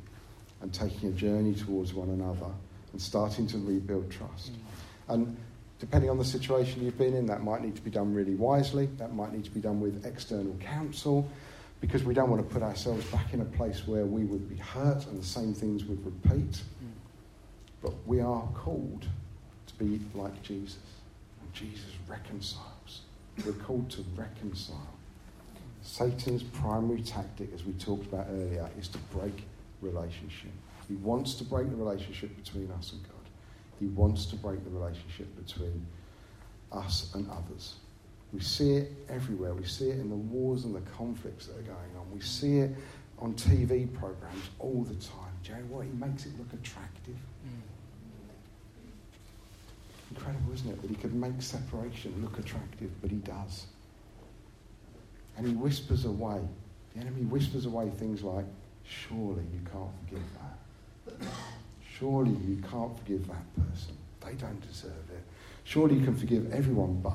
and 0.61 0.73
taking 0.73 1.09
a 1.09 1.11
journey 1.11 1.53
towards 1.53 1.93
one 1.93 2.09
another 2.09 2.51
and 2.93 3.01
starting 3.01 3.47
to 3.47 3.57
rebuild 3.57 4.09
trust. 4.09 4.53
Mm. 4.53 4.57
And 5.09 5.37
depending 5.85 6.09
on 6.09 6.17
the 6.17 6.25
situation 6.25 6.83
you've 6.83 6.97
been 6.97 7.13
in, 7.13 7.27
that 7.27 7.43
might 7.43 7.61
need 7.61 7.75
to 7.75 7.81
be 7.81 7.91
done 7.91 8.11
really 8.11 8.33
wisely. 8.33 8.87
That 8.97 9.13
might 9.13 9.31
need 9.31 9.43
to 9.45 9.51
be 9.51 9.59
done 9.59 9.79
with 9.79 10.03
external 10.03 10.55
counsel 10.55 11.29
because 11.79 12.03
we 12.03 12.15
don't 12.15 12.31
want 12.31 12.47
to 12.47 12.51
put 12.51 12.63
ourselves 12.63 13.05
back 13.11 13.33
in 13.33 13.41
a 13.41 13.45
place 13.45 13.85
where 13.85 14.05
we 14.05 14.23
would 14.23 14.49
be 14.49 14.55
hurt 14.55 15.05
and 15.05 15.21
the 15.21 15.25
same 15.25 15.53
things 15.53 15.85
would 15.85 16.03
repeat. 16.03 16.53
Mm. 16.53 16.91
But 17.83 17.93
we 18.07 18.19
are 18.19 18.47
called 18.55 19.05
to 19.67 19.73
be 19.75 20.01
like 20.15 20.41
Jesus. 20.41 20.79
And 21.41 21.53
Jesus 21.53 21.91
reconciles. 22.07 23.01
We're 23.45 23.53
called 23.53 23.91
to 23.91 24.03
reconcile. 24.15 24.95
Satan's 25.83 26.41
primary 26.41 27.03
tactic, 27.03 27.53
as 27.53 27.63
we 27.63 27.73
talked 27.73 28.07
about 28.07 28.25
earlier, 28.31 28.67
is 28.79 28.87
to 28.87 28.97
break 29.13 29.43
relationship. 29.81 30.51
He 30.87 30.95
wants 30.95 31.35
to 31.35 31.43
break 31.43 31.69
the 31.69 31.75
relationship 31.75 32.35
between 32.43 32.71
us 32.71 32.91
and 32.91 33.03
God. 33.03 33.14
He 33.79 33.87
wants 33.87 34.25
to 34.27 34.35
break 34.35 34.63
the 34.63 34.69
relationship 34.69 35.27
between 35.35 35.85
us 36.71 37.11
and 37.13 37.29
others. 37.29 37.75
We 38.33 38.39
see 38.41 38.73
it 38.73 38.91
everywhere. 39.09 39.53
We 39.53 39.65
see 39.65 39.89
it 39.89 39.99
in 39.99 40.09
the 40.09 40.15
wars 40.15 40.65
and 40.65 40.75
the 40.75 40.81
conflicts 40.91 41.47
that 41.47 41.57
are 41.57 41.61
going 41.61 41.95
on. 41.97 42.11
We 42.13 42.21
see 42.21 42.59
it 42.59 42.75
on 43.19 43.33
TV 43.33 43.91
programs 43.93 44.49
all 44.59 44.83
the 44.83 44.95
time. 44.95 45.31
Do 45.43 45.51
you 45.51 45.57
know 45.57 45.63
what? 45.69 45.85
He 45.85 45.91
makes 45.91 46.25
it 46.25 46.37
look 46.37 46.51
attractive. 46.53 47.15
Incredible, 50.11 50.53
isn't 50.53 50.69
it? 50.69 50.81
That 50.81 50.89
he 50.89 50.95
could 50.95 51.13
make 51.13 51.41
separation 51.41 52.13
look 52.21 52.37
attractive, 52.39 52.89
but 53.01 53.09
he 53.09 53.17
does. 53.17 53.67
And 55.37 55.47
he 55.47 55.53
whispers 55.53 56.05
away. 56.05 56.39
The 56.93 57.01
enemy 57.01 57.23
whispers 57.23 57.65
away 57.65 57.89
things 57.89 58.23
like, 58.23 58.45
surely 58.83 59.43
you 59.53 59.59
can't 59.71 59.91
forgive 60.05 60.23
that. 60.39 61.27
Surely 61.97 62.31
you 62.31 62.61
can't 62.69 62.97
forgive 62.97 63.27
that 63.27 63.45
person. 63.55 63.95
They 64.21 64.33
don't 64.33 64.59
deserve 64.67 64.91
it. 65.13 65.23
Surely 65.63 65.95
you 65.95 66.03
can 66.03 66.15
forgive 66.15 66.51
everyone 66.51 67.01
but. 67.01 67.13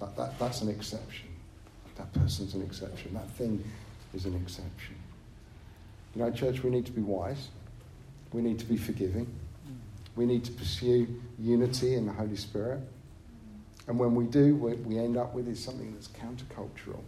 That, 0.00 0.16
that, 0.16 0.38
that's 0.38 0.62
an 0.62 0.68
exception. 0.68 1.28
That 1.96 2.12
person's 2.12 2.54
an 2.54 2.62
exception. 2.62 3.14
That 3.14 3.30
thing 3.30 3.62
is 4.14 4.26
an 4.26 4.34
exception. 4.34 4.96
You 6.14 6.22
know, 6.22 6.30
church, 6.30 6.62
we 6.62 6.70
need 6.70 6.86
to 6.86 6.92
be 6.92 7.02
wise. 7.02 7.48
We 8.32 8.42
need 8.42 8.58
to 8.58 8.66
be 8.66 8.76
forgiving. 8.76 9.32
We 10.16 10.26
need 10.26 10.44
to 10.44 10.52
pursue 10.52 11.06
unity 11.38 11.94
in 11.94 12.06
the 12.06 12.12
Holy 12.12 12.36
Spirit. 12.36 12.80
And 13.86 13.98
when 13.98 14.14
we 14.14 14.24
do, 14.24 14.56
what 14.56 14.78
we 14.80 14.98
end 14.98 15.16
up 15.16 15.34
with 15.34 15.48
is 15.48 15.62
something 15.62 15.92
that's 15.94 16.08
countercultural. 16.08 17.00